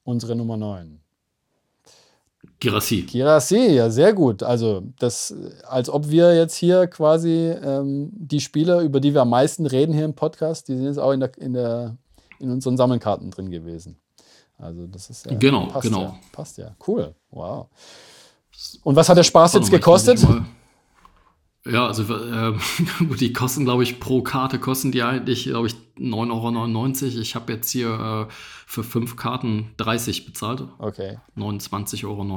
Unsere 0.05 0.37
Nummer 0.37 0.57
9. 0.57 1.01
Girassi. 2.59 3.03
Kirasi, 3.03 3.75
ja, 3.75 3.91
sehr 3.91 4.15
gut. 4.15 4.43
Also, 4.43 4.83
das, 4.99 5.35
als 5.69 5.91
ob 5.91 6.09
wir 6.09 6.35
jetzt 6.35 6.55
hier 6.55 6.87
quasi 6.87 7.51
ähm, 7.51 8.11
die 8.13 8.41
Spieler, 8.41 8.81
über 8.81 9.01
die 9.01 9.13
wir 9.13 9.23
am 9.23 9.31
meisten 9.31 9.67
reden 9.67 9.93
hier 9.93 10.05
im 10.05 10.15
Podcast, 10.15 10.69
die 10.69 10.77
sind 10.77 10.87
jetzt 10.87 10.99
auch 10.99 11.13
in, 11.13 11.21
der, 11.21 11.37
in, 11.39 11.53
der, 11.53 11.97
in 12.39 12.51
unseren 12.51 12.77
Sammelkarten 12.77 13.31
drin 13.31 13.51
gewesen. 13.51 13.99
Also, 14.59 14.87
das 14.87 15.11
ist 15.11 15.27
ja. 15.27 15.37
Genau, 15.37 15.67
passt 15.67 15.83
genau. 15.83 16.03
Ja, 16.03 16.21
passt 16.33 16.59
ja. 16.59 16.75
Cool. 16.87 17.15
Wow. 17.31 17.67
Und 18.83 18.97
was 18.97 19.09
hat 19.09 19.19
der 19.19 19.23
Spaß 19.23 19.55
jetzt 19.55 19.71
gekostet? 19.71 20.27
Ja, 21.71 21.87
also 21.87 22.03
ähm, 22.33 22.61
die 23.19 23.33
kosten, 23.33 23.65
glaube 23.65 23.83
ich, 23.83 24.01
pro 24.01 24.23
Karte 24.23 24.59
kosten 24.59 24.93
die 24.93 25.03
eigentlich, 25.03 25.45
glaube 25.45 25.67
ich, 25.67 25.75
9,99 25.99 27.05
Euro. 27.05 27.21
Ich 27.21 27.35
habe 27.35 27.53
jetzt 27.53 27.71
hier 27.71 28.29
äh, 28.29 28.33
für 28.67 28.85
fünf 28.85 29.17
Karten 29.17 29.73
30 29.79 30.27
bezahlt. 30.27 30.65
Okay. 30.79 31.19
29,99 31.37 32.05
Euro. 32.07 32.33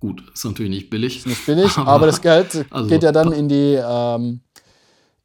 Gut, 0.00 0.24
ist 0.32 0.44
natürlich 0.44 0.70
nicht 0.70 0.90
billig. 0.90 1.24
Nicht 1.26 1.46
billig, 1.46 1.76
aber 1.78 2.06
das 2.06 2.20
Geld 2.20 2.66
also- 2.70 2.88
geht 2.88 3.02
ja 3.02 3.12
dann 3.12 3.32
in 3.32 3.48
die. 3.48 3.78
Ähm, 3.80 4.40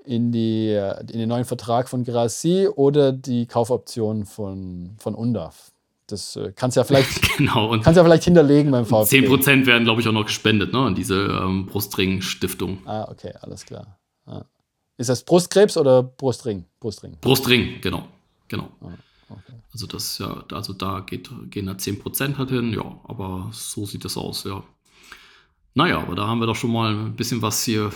in, 0.07 0.31
die, 0.31 0.69
äh, 0.69 1.01
in 1.01 1.19
den 1.19 1.27
neuen 1.27 1.43
Vertrag 1.43 1.89
von 1.89 2.05
Grassi 2.05 2.69
oder 2.73 3.11
die 3.11 3.45
Kaufoption 3.45 4.25
von, 4.25 4.95
von 4.99 5.15
Undav. 5.15 5.73
Das 6.07 6.37
äh, 6.37 6.53
kannst 6.55 6.77
ja 6.77 6.83
vielleicht 6.83 7.21
Genau, 7.37 7.69
und 7.69 7.83
kannst 7.83 7.97
ja 7.97 8.03
vielleicht 8.03 8.23
hinterlegen 8.23 8.71
beim 8.71 8.85
VfB. 8.85 9.27
10% 9.27 9.65
werden, 9.65 9.83
glaube 9.83 10.01
ich, 10.01 10.07
auch 10.07 10.13
noch 10.13 10.25
gespendet, 10.25 10.73
ne, 10.73 10.79
an 10.79 10.95
diese 10.95 11.15
ähm, 11.15 11.65
Brustring-Stiftung. 11.65 12.79
Ah, 12.85 13.07
okay, 13.11 13.33
alles 13.41 13.65
klar. 13.65 13.99
Ah. 14.25 14.45
Ist 14.97 15.09
das 15.09 15.23
Brustkrebs 15.23 15.77
oder 15.77 16.01
Brustring? 16.01 16.65
Brustring. 16.79 17.17
Brustring, 17.21 17.81
genau. 17.81 18.07
Genau. 18.47 18.69
okay. 18.81 19.53
Also 19.73 19.85
das 19.85 20.17
ja, 20.17 20.43
also 20.51 20.73
da 20.73 21.01
geht, 21.01 21.29
gehen 21.51 21.67
da 21.67 21.73
10% 21.73 22.37
halt 22.37 22.49
hin, 22.49 22.73
ja, 22.73 22.99
aber 23.03 23.49
so 23.51 23.85
sieht 23.85 24.05
das 24.05 24.17
aus, 24.17 24.45
ja. 24.45 24.63
Naja, 25.75 25.99
aber 25.99 26.15
da 26.15 26.25
haben 26.25 26.39
wir 26.39 26.47
doch 26.47 26.55
schon 26.55 26.71
mal 26.71 26.91
ein 26.91 27.15
bisschen 27.15 27.41
was 27.41 27.63
hier. 27.63 27.91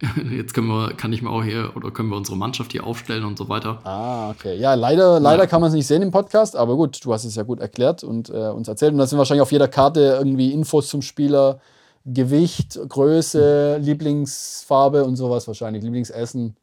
Jetzt 0.30 0.54
können 0.54 0.66
wir, 0.68 0.92
kann 0.94 1.12
ich 1.12 1.22
mir 1.22 1.30
auch 1.30 1.44
hier, 1.44 1.72
oder 1.76 1.90
können 1.90 2.08
wir 2.08 2.16
unsere 2.16 2.36
Mannschaft 2.36 2.72
hier 2.72 2.84
aufstellen 2.84 3.24
und 3.24 3.38
so 3.38 3.48
weiter. 3.48 3.80
Ah, 3.84 4.30
okay. 4.30 4.56
Ja, 4.56 4.74
leider, 4.74 5.20
leider 5.20 5.44
Ja. 5.44 5.46
kann 5.48 5.60
man 5.60 5.68
es 5.68 5.74
nicht 5.74 5.86
sehen 5.86 6.02
im 6.02 6.10
Podcast, 6.10 6.56
aber 6.56 6.76
gut, 6.76 7.04
du 7.04 7.12
hast 7.12 7.24
es 7.24 7.36
ja 7.36 7.42
gut 7.44 7.60
erklärt 7.60 8.02
und 8.04 8.28
äh, 8.28 8.48
uns 8.48 8.68
erzählt. 8.68 8.92
Und 8.92 8.98
da 8.98 9.06
sind 9.06 9.18
wahrscheinlich 9.18 9.42
auf 9.42 9.52
jeder 9.52 9.68
Karte 9.68 10.00
irgendwie 10.18 10.52
Infos 10.52 10.88
zum 10.88 11.00
Spieler, 11.00 11.60
Gewicht, 12.04 12.78
Größe, 12.88 13.78
Lieblingsfarbe 13.78 15.04
und 15.04 15.16
sowas 15.16 15.46
wahrscheinlich, 15.46 15.82
Lieblingsessen, 15.82 16.56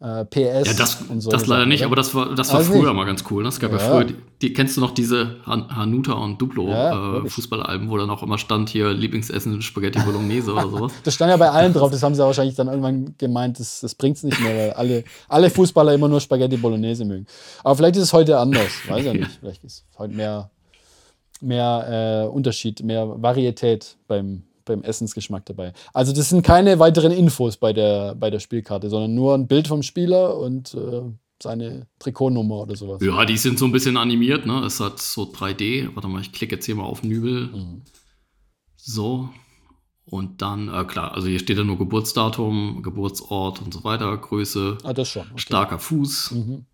äh, 0.00 0.24
PS 0.26 0.66
Ja, 0.68 0.74
das, 0.74 1.02
und 1.08 1.20
so. 1.20 1.30
das 1.30 1.46
leider 1.46 1.66
nicht, 1.66 1.84
aber 1.84 1.96
das 1.96 2.14
war, 2.14 2.34
das 2.34 2.50
war 2.50 2.58
Also 2.58 2.72
früher 2.72 2.84
nicht. 2.84 2.94
mal 2.94 3.04
ganz 3.04 3.24
cool. 3.30 3.42
Ne? 3.42 3.48
Es 3.48 3.58
gab 3.58 3.72
ja, 3.72 3.78
Ja. 3.78 3.84
früher, 3.84 4.04
die, 4.04 4.14
die, 4.42 4.52
kennst 4.52 4.76
du 4.76 4.80
noch 4.80 4.92
diese 4.92 5.36
Han 5.44 5.74
Hanuta 5.74 6.12
und 6.12 6.40
Duplo 6.40 6.68
Ja, 6.68 7.24
äh. 7.24 7.28
Fußballalben, 7.28 7.90
wo 7.90 7.96
dann 7.98 8.08
auch 8.10 8.22
immer 8.22 8.38
stand 8.38 8.68
hier 8.68 8.92
Lieblingsessen 8.92 9.60
Spaghetti 9.60 9.98
Bolognese 10.00 10.52
oder 10.52 10.68
sowas? 10.68 10.92
Das 11.04 11.14
stand 11.14 11.30
ja 11.30 11.36
bei 11.36 11.50
allen 11.50 11.72
drauf, 11.72 11.90
das 11.90 12.02
haben 12.02 12.14
sie 12.14 12.22
wahrscheinlich 12.22 12.54
dann 12.54 12.68
irgendwann 12.68 13.14
gemeint, 13.18 13.58
das, 13.58 13.80
das 13.80 13.94
bringt 13.96 14.16
es 14.18 14.22
nicht 14.22 14.38
mehr, 14.40 14.54
weil 14.56 14.70
alle, 14.74 15.04
alle 15.28 15.50
Fußballer 15.50 15.94
immer 15.94 16.08
nur 16.08 16.20
Spaghetti 16.20 16.56
Bolognese 16.56 17.04
mögen. 17.04 17.26
Aber 17.64 17.74
vielleicht 17.76 17.96
ist 17.96 18.02
es 18.04 18.12
heute 18.12 18.38
anders, 18.38 18.70
weiß 18.88 19.04
ja 19.04 19.12
nicht. 19.14 19.30
Vielleicht 19.40 19.64
ist 19.64 19.84
heute 19.98 20.14
mehr, 20.14 20.50
mehr 21.40 22.24
äh, 22.24 22.28
Unterschied, 22.28 22.82
mehr 22.82 23.20
Varietät 23.22 23.96
beim, 24.06 24.42
beim 24.68 24.82
Essensgeschmack 24.82 25.44
dabei. 25.46 25.72
Also 25.92 26.12
das 26.12 26.28
sind 26.28 26.42
keine 26.42 26.78
weiteren 26.78 27.10
Infos 27.12 27.56
bei 27.56 27.72
der, 27.72 28.14
bei 28.14 28.30
der 28.30 28.38
Spielkarte, 28.38 28.88
sondern 28.88 29.14
nur 29.14 29.34
ein 29.34 29.48
Bild 29.48 29.66
vom 29.68 29.82
Spieler 29.82 30.36
und 30.38 30.74
äh, 30.74 31.02
seine 31.42 31.86
Trikotnummer 31.98 32.62
oder 32.62 32.76
sowas. 32.76 33.02
Ja, 33.02 33.24
die 33.24 33.36
sind 33.36 33.58
so 33.58 33.64
ein 33.64 33.72
bisschen 33.72 33.96
animiert, 33.96 34.46
ne? 34.46 34.60
Es 34.64 34.80
hat 34.80 34.98
so 35.00 35.22
3D. 35.24 35.90
Warte 35.94 36.08
mal, 36.08 36.20
ich 36.20 36.32
klicke 36.32 36.54
jetzt 36.56 36.66
hier 36.66 36.74
mal 36.74 36.84
auf 36.84 37.02
Nübel. 37.02 37.46
Mhm. 37.48 37.82
So. 38.76 39.28
Und 40.04 40.40
dann, 40.40 40.72
äh, 40.72 40.84
klar, 40.84 41.12
also 41.12 41.28
hier 41.28 41.38
steht 41.38 41.58
ja 41.58 41.64
nur 41.64 41.76
Geburtsdatum, 41.78 42.82
Geburtsort 42.82 43.60
und 43.60 43.74
so 43.74 43.84
weiter, 43.84 44.16
Größe, 44.16 44.78
Ah, 44.82 44.94
das 44.94 45.08
schon. 45.10 45.22
Okay. 45.24 45.32
starker 45.38 45.78
Fuß, 45.78 46.30
Mhm. 46.30 46.64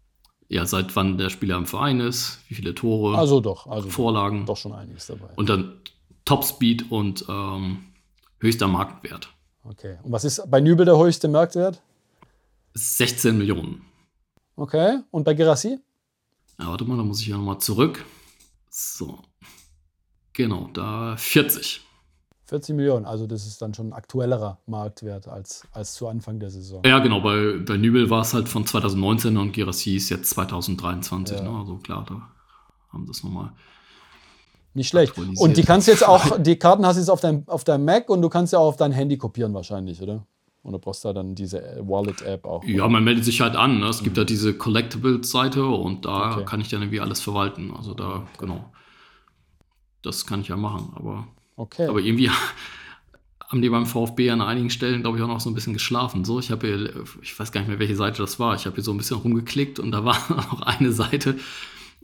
ja, 0.49 0.65
seit 0.67 0.95
wann 0.95 1.19
der 1.19 1.31
Spieler 1.31 1.57
im 1.57 1.67
Verein 1.67 1.99
ist, 1.99 2.39
wie 2.49 2.55
viele 2.55 2.77
Tore, 2.77 3.19
Also 3.19 3.41
doch, 3.41 3.67
also 3.67 3.89
Vorlagen 3.91 4.47
doch 4.47 4.57
schon 4.57 4.73
einiges 4.73 5.09
dabei. 5.09 5.31
und 5.35 5.49
dann 5.49 5.73
Topspeed 6.25 6.91
und 6.91 7.25
ähm, 7.29 7.85
höchster 8.41 8.69
Marktwert. 8.69 9.29
Okay. 9.65 9.99
Und 10.03 10.13
was 10.13 10.25
ist 10.25 10.43
bei 10.51 10.61
Nübel 10.61 10.87
der 10.87 10.99
höchste 10.99 11.29
Marktwert? 11.29 11.83
16 12.75 13.37
Millionen. 13.37 13.83
Okay. 14.57 15.01
Und 15.11 15.25
bei 15.25 15.35
Gerassi? 15.35 15.79
Ja, 16.59 16.69
warte 16.69 16.85
mal, 16.85 16.97
da 16.97 17.03
muss 17.03 17.21
ich 17.21 17.29
ja 17.29 17.37
nochmal 17.37 17.59
zurück. 17.59 18.05
So. 18.71 19.19
Genau, 20.33 20.69
da 20.73 21.17
40. 21.17 21.81
40 22.47 22.77
Millionen, 22.77 23.07
also 23.07 23.27
das 23.27 23.47
ist 23.47 23.63
dann 23.63 23.73
schon 23.73 23.89
ein 23.89 23.93
aktuellerer 23.95 24.59
Marktwert 24.67 25.29
als, 25.29 25.67
als 25.73 25.95
zu 25.95 26.09
Anfang 26.09 26.41
der 26.41 26.51
Saison. 26.51 26.83
Ja, 26.85 26.99
genau, 26.99 27.21
bei, 27.21 27.59
bei 27.59 27.77
Nübel 27.77 28.11
war 28.11 28.21
es 28.21 28.35
halt 28.35 28.49
von 28.49 28.67
2019 28.67 29.37
und 29.37 29.53
Girassi 29.53 29.97
ist 29.97 30.11
jetzt 30.11 30.31
2023. 30.31 31.39
Ja. 31.39 31.43
Ne? 31.43 31.59
Also 31.59 31.77
klar, 31.79 32.05
da 32.07 32.29
haben 32.93 33.07
sie 33.07 33.13
es 33.13 33.25
nochmal. 33.25 33.53
Nicht 34.75 34.89
schlecht. 34.89 35.15
Und 35.17 35.57
die 35.57 35.63
kannst 35.63 35.87
jetzt 35.89 36.07
auch, 36.07 36.39
die 36.43 36.57
Karten 36.57 36.85
hast 36.85 36.97
du 36.97 37.01
jetzt 37.01 37.09
auf 37.09 37.21
deinem 37.21 37.45
auf 37.47 37.63
deinem 37.65 37.85
Mac 37.85 38.11
und 38.11 38.21
du 38.23 38.29
kannst 38.29 38.53
ja 38.53 38.59
auch 38.59 38.67
auf 38.69 38.77
dein 38.77 38.93
Handy 38.93 39.17
kopieren 39.17 39.55
wahrscheinlich, 39.55 40.01
oder? 40.03 40.27
Oder 40.65 40.79
brauchst 40.79 41.05
du 41.05 41.09
da 41.09 41.15
dann 41.15 41.35
diese 41.35 41.61
Wallet-App 41.87 42.45
auch? 42.47 42.65
Ja, 42.65 42.89
man 42.89 43.05
meldet 43.05 43.25
sich 43.25 43.41
halt 43.43 43.55
an. 43.55 43.81
Ne? 43.81 43.87
Es 43.87 44.03
gibt 44.03 44.17
ja 44.17 44.25
diese 44.25 44.55
Collectibles-Seite 44.55 45.65
und 45.65 46.07
da 46.07 46.27
Mhm. 46.29 46.33
Okay. 46.33 46.45
kann 46.47 46.61
ich 46.63 46.69
dann 46.71 46.81
irgendwie 46.83 47.01
alles 47.01 47.21
verwalten. 47.21 47.71
Also 47.77 47.93
da, 47.95 48.27
genau. 48.39 48.65
Das 50.03 50.27
kann 50.27 50.41
ich 50.41 50.49
ja 50.49 50.57
machen. 50.57 50.93
Aber, 50.97 51.27
Okay. 51.57 51.87
aber 51.87 52.01
irgendwie 52.01 52.31
haben 53.49 53.61
die 53.63 53.69
beim 53.69 53.87
VfB 53.87 54.31
an 54.31 54.41
einigen 54.41 54.71
Stellen, 54.71 55.03
glaube 55.03 55.19
ich, 55.19 55.23
auch 55.23 55.29
noch 55.29 55.41
so 55.41 55.51
ein 55.51 55.55
bisschen 55.55 55.75
geschlafen. 55.75 56.25
So, 56.25 56.39
ich 56.41 56.51
habe 56.51 56.67
hier, 56.67 57.05
ich 57.23 57.39
weiß 57.39 57.53
gar 57.53 57.61
nicht 57.61 57.69
mehr, 57.69 57.79
welche 57.79 57.95
Seite 57.97 58.23
das 58.23 58.41
war. 58.41 58.55
Ich 58.55 58.65
habe 58.67 58.75
hier 58.75 58.85
so 58.85 58.91
ein 58.91 58.97
bisschen 58.97 59.19
rumgeklickt 59.19 59.79
und 59.79 59.93
da 59.93 60.05
war 60.05 60.17
noch 60.31 60.63
eine 60.63 60.93
Seite, 60.93 61.37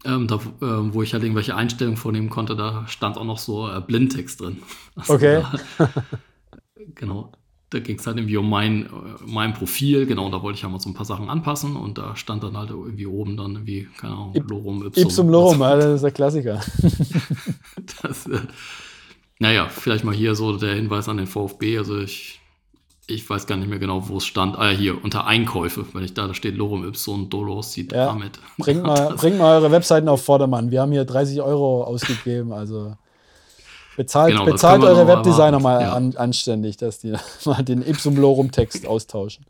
ähm, 0.05 0.27
da, 0.27 0.41
ähm, 0.63 0.95
wo 0.95 1.03
ich 1.03 1.13
halt 1.13 1.23
irgendwelche 1.23 1.55
Einstellungen 1.55 1.97
vornehmen 1.97 2.31
konnte. 2.31 2.57
Da 2.57 2.87
stand 2.89 3.19
auch 3.19 3.25
noch 3.25 3.39
so 3.39 3.69
äh, 3.69 3.81
Blindtext 3.81 4.41
drin. 4.41 4.63
Also 4.97 5.15
Okay. 5.15 5.43
Da, 5.79 5.89
genau. 6.95 7.33
Da 7.71 7.79
ging 7.79 7.99
es 7.99 8.07
halt 8.07 8.17
irgendwie 8.17 8.37
um 8.37 8.51
mein, 8.51 8.87
äh, 8.87 8.89
mein 9.25 9.55
Profil. 9.55 10.07
Genau, 10.07 10.29
da 10.31 10.43
wollte 10.43 10.57
ich 10.57 10.65
halt 10.65 10.73
mal 10.73 10.81
so 10.81 10.91
ein 10.91 10.95
paar 10.95 11.07
Sachen 11.07 11.31
anpassen 11.31 11.77
und 11.77 11.99
da 11.99 12.17
stand 12.17 12.43
dann 12.43 12.57
halt 12.57 12.71
irgendwie 12.71 13.07
oben 13.07 13.37
dann 13.37 13.53
irgendwie, 13.53 13.89
keine 13.99 14.15
Ahnung, 14.15 14.35
Lorum, 14.49 14.87
Ipsum. 14.87 15.05
Ipsum 15.05 15.29
Lorum, 15.29 15.61
ja, 15.61 15.77
das 15.77 15.97
ist 15.97 16.03
der 16.03 16.11
Klassiker. 16.11 16.61
Das, 18.03 18.27
äh, 18.27 18.41
naja, 19.39 19.69
vielleicht 19.69 20.05
mal 20.05 20.15
hier 20.15 20.35
so 20.35 20.57
der 20.57 20.75
Hinweis 20.75 21.09
an 21.09 21.17
den 21.17 21.27
VfB. 21.27 21.79
Also 21.79 21.99
ich, 21.99 22.41
ich 23.11 23.29
weiß 23.29 23.47
gar 23.47 23.57
nicht 23.57 23.69
mehr 23.69 23.79
genau, 23.79 24.09
wo 24.09 24.19
es 24.19 24.25
stand. 24.25 24.59
Ah, 24.59 24.71
ja, 24.71 24.77
hier, 24.77 25.05
unter 25.05 25.27
Einkäufe, 25.27 25.85
wenn 25.93 26.05
ich 26.05 26.15
da, 26.15 26.27
da 26.27 26.35
steht 26.35 26.57
Lorem 26.57 26.87
Ipsum, 26.87 27.31
Dolos, 27.31 27.73
sieht 27.73 27.93
Ja, 27.93 28.07
damit. 28.07 28.39
Bringt 28.59 28.83
mal, 28.87 29.15
bringt 29.15 29.39
mal 29.39 29.57
eure 29.57 29.71
Webseiten 29.71 30.09
auf 30.09 30.25
Vordermann. 30.25 30.71
Wir 30.71 30.83
haben 30.83 30.93
hier 30.93 31.05
30 31.05 31.43
Euro 31.43 31.85
ausgegeben, 31.85 32.53
also 32.53 32.95
Bezahlt, 33.97 34.33
Genau, 34.33 34.47
bezahlt 34.47 34.83
eure 34.83 35.07
Webdesigner 35.07 35.59
erwarten, 35.59 35.63
mal 35.63 35.83
ja. 35.83 35.93
an, 35.93 36.17
anständig, 36.17 36.79
dass 36.79 37.01
die 37.01 37.13
mal 37.45 37.63
den 37.63 37.83
Ipsum 37.87 38.17
Lorum 38.17 38.51
Text 38.51 38.87
austauschen. 38.87 39.45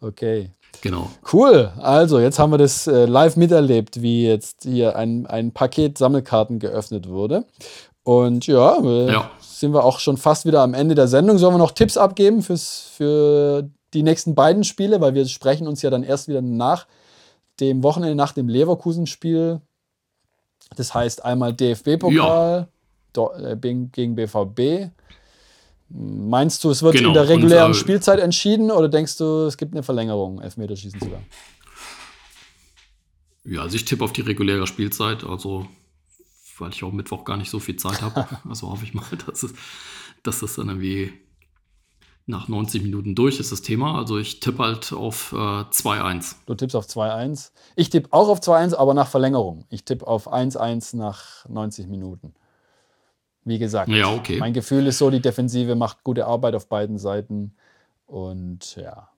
Okay. 0.00 0.50
Genau. 0.82 1.08
Cool. 1.32 1.72
Also, 1.78 2.20
jetzt 2.20 2.38
haben 2.38 2.52
wir 2.52 2.58
das 2.58 2.86
äh, 2.86 3.06
live 3.06 3.36
miterlebt, 3.36 4.02
wie 4.02 4.26
jetzt 4.26 4.64
hier 4.64 4.96
ein, 4.96 5.26
ein 5.26 5.52
Paket 5.52 5.96
Sammelkarten 5.96 6.58
geöffnet 6.58 7.08
wurde. 7.08 7.46
Und 8.04 8.46
ja, 8.46 8.80
Ja. 8.82 9.30
sind 9.40 9.72
wir 9.72 9.82
auch 9.84 9.98
schon 9.98 10.16
fast 10.18 10.44
wieder 10.46 10.60
am 10.62 10.74
Ende 10.74 10.94
der 10.94 11.08
Sendung. 11.08 11.38
Sollen 11.38 11.54
wir 11.54 11.58
noch 11.58 11.72
Tipps 11.72 11.96
abgeben 11.96 12.42
fürs, 12.42 12.90
für 12.94 13.68
die 13.94 14.02
nächsten 14.02 14.34
beiden 14.34 14.62
Spiele? 14.62 15.00
Weil 15.00 15.14
wir 15.14 15.26
sprechen 15.26 15.66
uns 15.66 15.80
ja 15.82 15.90
dann 15.90 16.02
erst 16.02 16.28
wieder 16.28 16.42
nach 16.42 16.86
dem 17.60 17.82
Wochenende, 17.82 18.14
nach 18.14 18.32
dem 18.32 18.48
Leverkusen-Spiel. 18.48 19.60
Das 20.76 20.92
heißt 20.94 21.24
einmal 21.24 21.52
DFB-Pokal 21.54 22.68
do- 23.14 23.32
äh, 23.32 23.56
gegen 23.56 24.14
BVB. 24.16 24.90
Meinst 25.88 26.64
du, 26.64 26.70
es 26.70 26.82
wird 26.82 26.96
Genau, 26.96 27.08
in 27.08 27.14
der 27.14 27.22
und, 27.22 27.28
regulären 27.28 27.70
äh, 27.70 27.74
Spielzeit 27.74 28.18
entschieden 28.18 28.70
oder 28.70 28.88
denkst 28.88 29.16
du, 29.18 29.46
es 29.46 29.56
gibt 29.56 29.72
eine 29.74 29.82
Verlängerung, 29.82 30.40
Elfmeterschießen 30.40 30.98
sogar? 31.00 31.20
Ja, 33.44 33.62
also 33.62 33.76
ich 33.76 33.84
tippe 33.84 34.02
auf 34.04 34.12
die 34.12 34.22
reguläre 34.22 34.66
Spielzeit, 34.66 35.22
also 35.24 35.66
weil 36.60 36.70
ich 36.70 36.82
auch 36.84 36.92
Mittwoch 36.92 37.24
gar 37.24 37.36
nicht 37.36 37.50
so 37.50 37.58
viel 37.58 37.76
Zeit 37.76 38.02
habe. 38.02 38.26
Also 38.48 38.70
hoffe 38.70 38.84
ich 38.84 38.94
mal, 38.94 39.04
dass 39.26 39.42
es, 39.42 39.54
dass 40.22 40.40
das 40.40 40.54
dann 40.56 40.68
irgendwie 40.68 41.12
nach 42.26 42.48
90 42.48 42.82
Minuten 42.82 43.14
durch 43.14 43.38
ist, 43.38 43.52
das 43.52 43.62
Thema. 43.62 43.98
Also 43.98 44.18
ich 44.18 44.40
tippe 44.40 44.62
halt 44.62 44.92
auf 44.92 45.32
äh, 45.32 45.36
2-1. 45.36 46.36
Du 46.46 46.54
tippst 46.54 46.74
auf 46.74 46.86
2-1. 46.86 47.50
Ich 47.76 47.90
tippe 47.90 48.08
auch 48.12 48.28
auf 48.28 48.40
2-1, 48.40 48.74
aber 48.74 48.94
nach 48.94 49.08
Verlängerung. 49.08 49.66
Ich 49.68 49.84
tippe 49.84 50.06
auf 50.06 50.32
1-1 50.32 50.96
nach 50.96 51.46
90 51.48 51.86
Minuten. 51.88 52.34
Wie 53.44 53.58
gesagt, 53.58 53.90
Ja, 53.90 54.10
okay. 54.14 54.38
mein 54.38 54.54
Gefühl 54.54 54.86
ist 54.86 54.98
so, 54.98 55.10
die 55.10 55.20
Defensive 55.20 55.74
macht 55.74 56.02
gute 56.02 56.26
Arbeit 56.26 56.54
auf 56.54 56.66
beiden 56.68 56.98
Seiten. 56.98 57.54
Und 58.06 58.76
ja, 58.76 59.10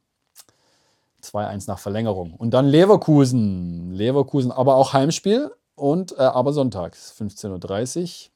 2-1 1.22 1.68
nach 1.68 1.78
Verlängerung. 1.78 2.34
Und 2.34 2.50
dann 2.52 2.66
Leverkusen. 2.66 3.92
Leverkusen, 3.92 4.50
aber 4.50 4.74
auch 4.74 4.92
Heimspiel 4.92 5.52
und 5.76 6.12
äh, 6.18 6.22
aber 6.22 6.52
sonntags, 6.52 7.14
15.30 7.18 8.28
Uhr. 8.28 8.30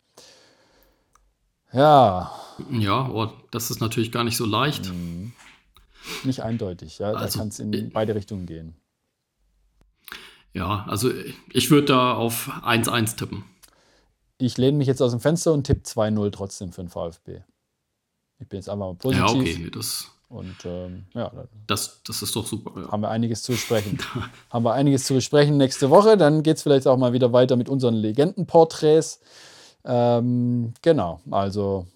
Ja, 1.73 2.33
Ja, 2.71 3.09
oh, 3.09 3.31
das 3.51 3.71
ist 3.71 3.81
natürlich 3.81 4.13
gar 4.13 4.25
nicht 4.25 4.37
so 4.37 4.45
leicht. 4.45 4.91
nicht 6.25 6.43
eindeutig. 6.43 6.99
Ja, 6.99 7.13
Also, 7.13 7.39
da 7.39 7.39
kann 7.43 7.49
es 7.49 7.59
in 7.59 7.73
äh, 7.73 7.83
beide 7.93 8.15
Richtungen 8.15 8.47
gehen. 8.47 8.75
Ja, 10.53 10.85
also 10.89 11.11
ich 11.53 11.71
würde 11.71 11.87
da 11.89 12.15
auf 12.15 12.49
1-1 12.65 13.17
tippen. 13.17 13.45
Ich 14.39 14.59
lehne 14.59 14.79
mich 14.79 14.89
jetzt 14.89 15.01
aus 15.01 15.13
dem 15.13 15.21
Fenster 15.21 15.53
und 15.53 15.65
tippe 15.65 15.83
2-0 15.83 16.31
trotzdem 16.33 16.73
für 16.73 16.83
den 16.83 16.89
VfB. 16.89 17.43
Ich 18.41 18.49
bin 18.49 18.59
jetzt 18.59 18.69
einfach 18.69 18.87
mal 18.87 18.95
positiv. 18.95 19.25
Ja, 19.25 19.33
okay, 19.33 19.71
das, 19.71 20.11
Und 20.31 20.57
ähm, 20.65 21.07
ja, 21.13 21.29
da 21.29 21.45
das, 21.67 22.03
das 22.07 22.23
ist 22.23 22.37
doch 22.37 22.47
super. 22.47 22.81
Ja. 22.81 22.93
haben 22.93 23.03
wir 23.03 23.11
einiges 23.11 23.43
zu 23.43 23.51
besprechen. 23.53 23.99
haben 24.51 24.65
wir 24.65 24.73
einiges 24.75 25.05
zu 25.05 25.15
besprechen 25.15 25.57
nächste 25.57 25.91
Woche. 25.91 26.17
Dann 26.17 26.45
geht 26.45 26.57
es 26.57 26.63
vielleicht 26.63 26.87
auch 26.87 26.97
mal 26.97 27.13
wieder 27.13 27.33
weiter 27.33 27.57
mit 27.57 27.69
unseren 27.69 27.95
Legendenporträts. 27.95 29.21
Ähm, 29.85 30.73
genau, 30.83 31.21
also 31.33 31.87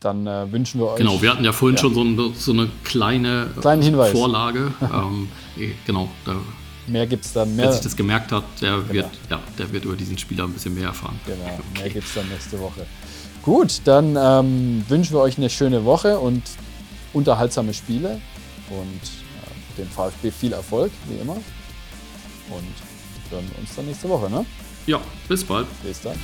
dann 0.00 0.26
äh, 0.26 0.50
wünschen 0.50 0.80
wir 0.80 0.88
euch. 0.92 0.96
Genau, 0.96 1.20
wir 1.20 1.30
hatten 1.30 1.44
ja 1.44 1.52
vorhin 1.52 1.76
Ja. 1.76 1.82
schon 1.82 1.94
so, 1.94 2.02
ein, 2.02 2.34
so 2.34 2.52
eine 2.52 2.70
kleine 2.84 3.48
äh. 3.58 4.04
Vorlage. 4.12 4.72
ähm, 4.80 5.28
eh, 5.58 5.72
genau, 5.86 6.08
da, 6.24 6.36
Mehr 6.86 7.06
gibt 7.06 7.24
es 7.26 7.34
dann. 7.34 7.48
wer 7.56 7.64
Mehr, 7.66 7.72
sich 7.72 7.82
das 7.82 7.96
gemerkt 7.96 8.32
hat, 8.32 8.44
der 8.62 8.88
wird, 8.90 9.08
ja, 9.28 9.40
der 9.58 9.70
wird 9.72 9.84
über 9.84 9.96
diesen 9.96 10.16
Spieler 10.16 10.44
ein 10.44 10.52
bisschen 10.52 10.74
mehr 10.74 10.86
erfahren. 10.86 11.20
genau, 11.26 11.58
mehr 11.74 11.90
gibt 11.90 12.06
es 12.06 12.14
dann 12.14 12.28
nächste 12.30 12.58
Woche. 12.60 12.86
Gut, 13.42 13.82
dann 13.84 14.16
ähm, 14.18 14.84
wünschen 14.88 15.14
wir 15.14 15.20
euch 15.20 15.36
eine 15.36 15.50
schöne 15.50 15.84
Woche 15.84 16.18
und 16.18 16.42
unterhaltsame 17.12 17.74
Spiele 17.74 18.20
und 18.70 19.02
äh, 19.02 19.78
dem 19.78 19.88
VfB 19.88 20.30
viel 20.30 20.52
Erfolg, 20.52 20.92
wie 21.08 21.16
immer. 21.16 21.34
Und 21.34 22.74
hören 23.30 23.50
uns 23.58 23.74
dann 23.74 23.86
nächste 23.86 24.08
Woche, 24.08 24.30
ne? 24.30 24.44
Ja, 24.86 25.00
bis 25.28 25.44
bald. 25.44 25.66
Bis 25.82 26.00
dann. 26.00 26.16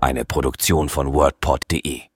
Eine 0.00 0.26
Produktion 0.26 0.90
von 0.90 1.14
WordPod.de 1.14 2.13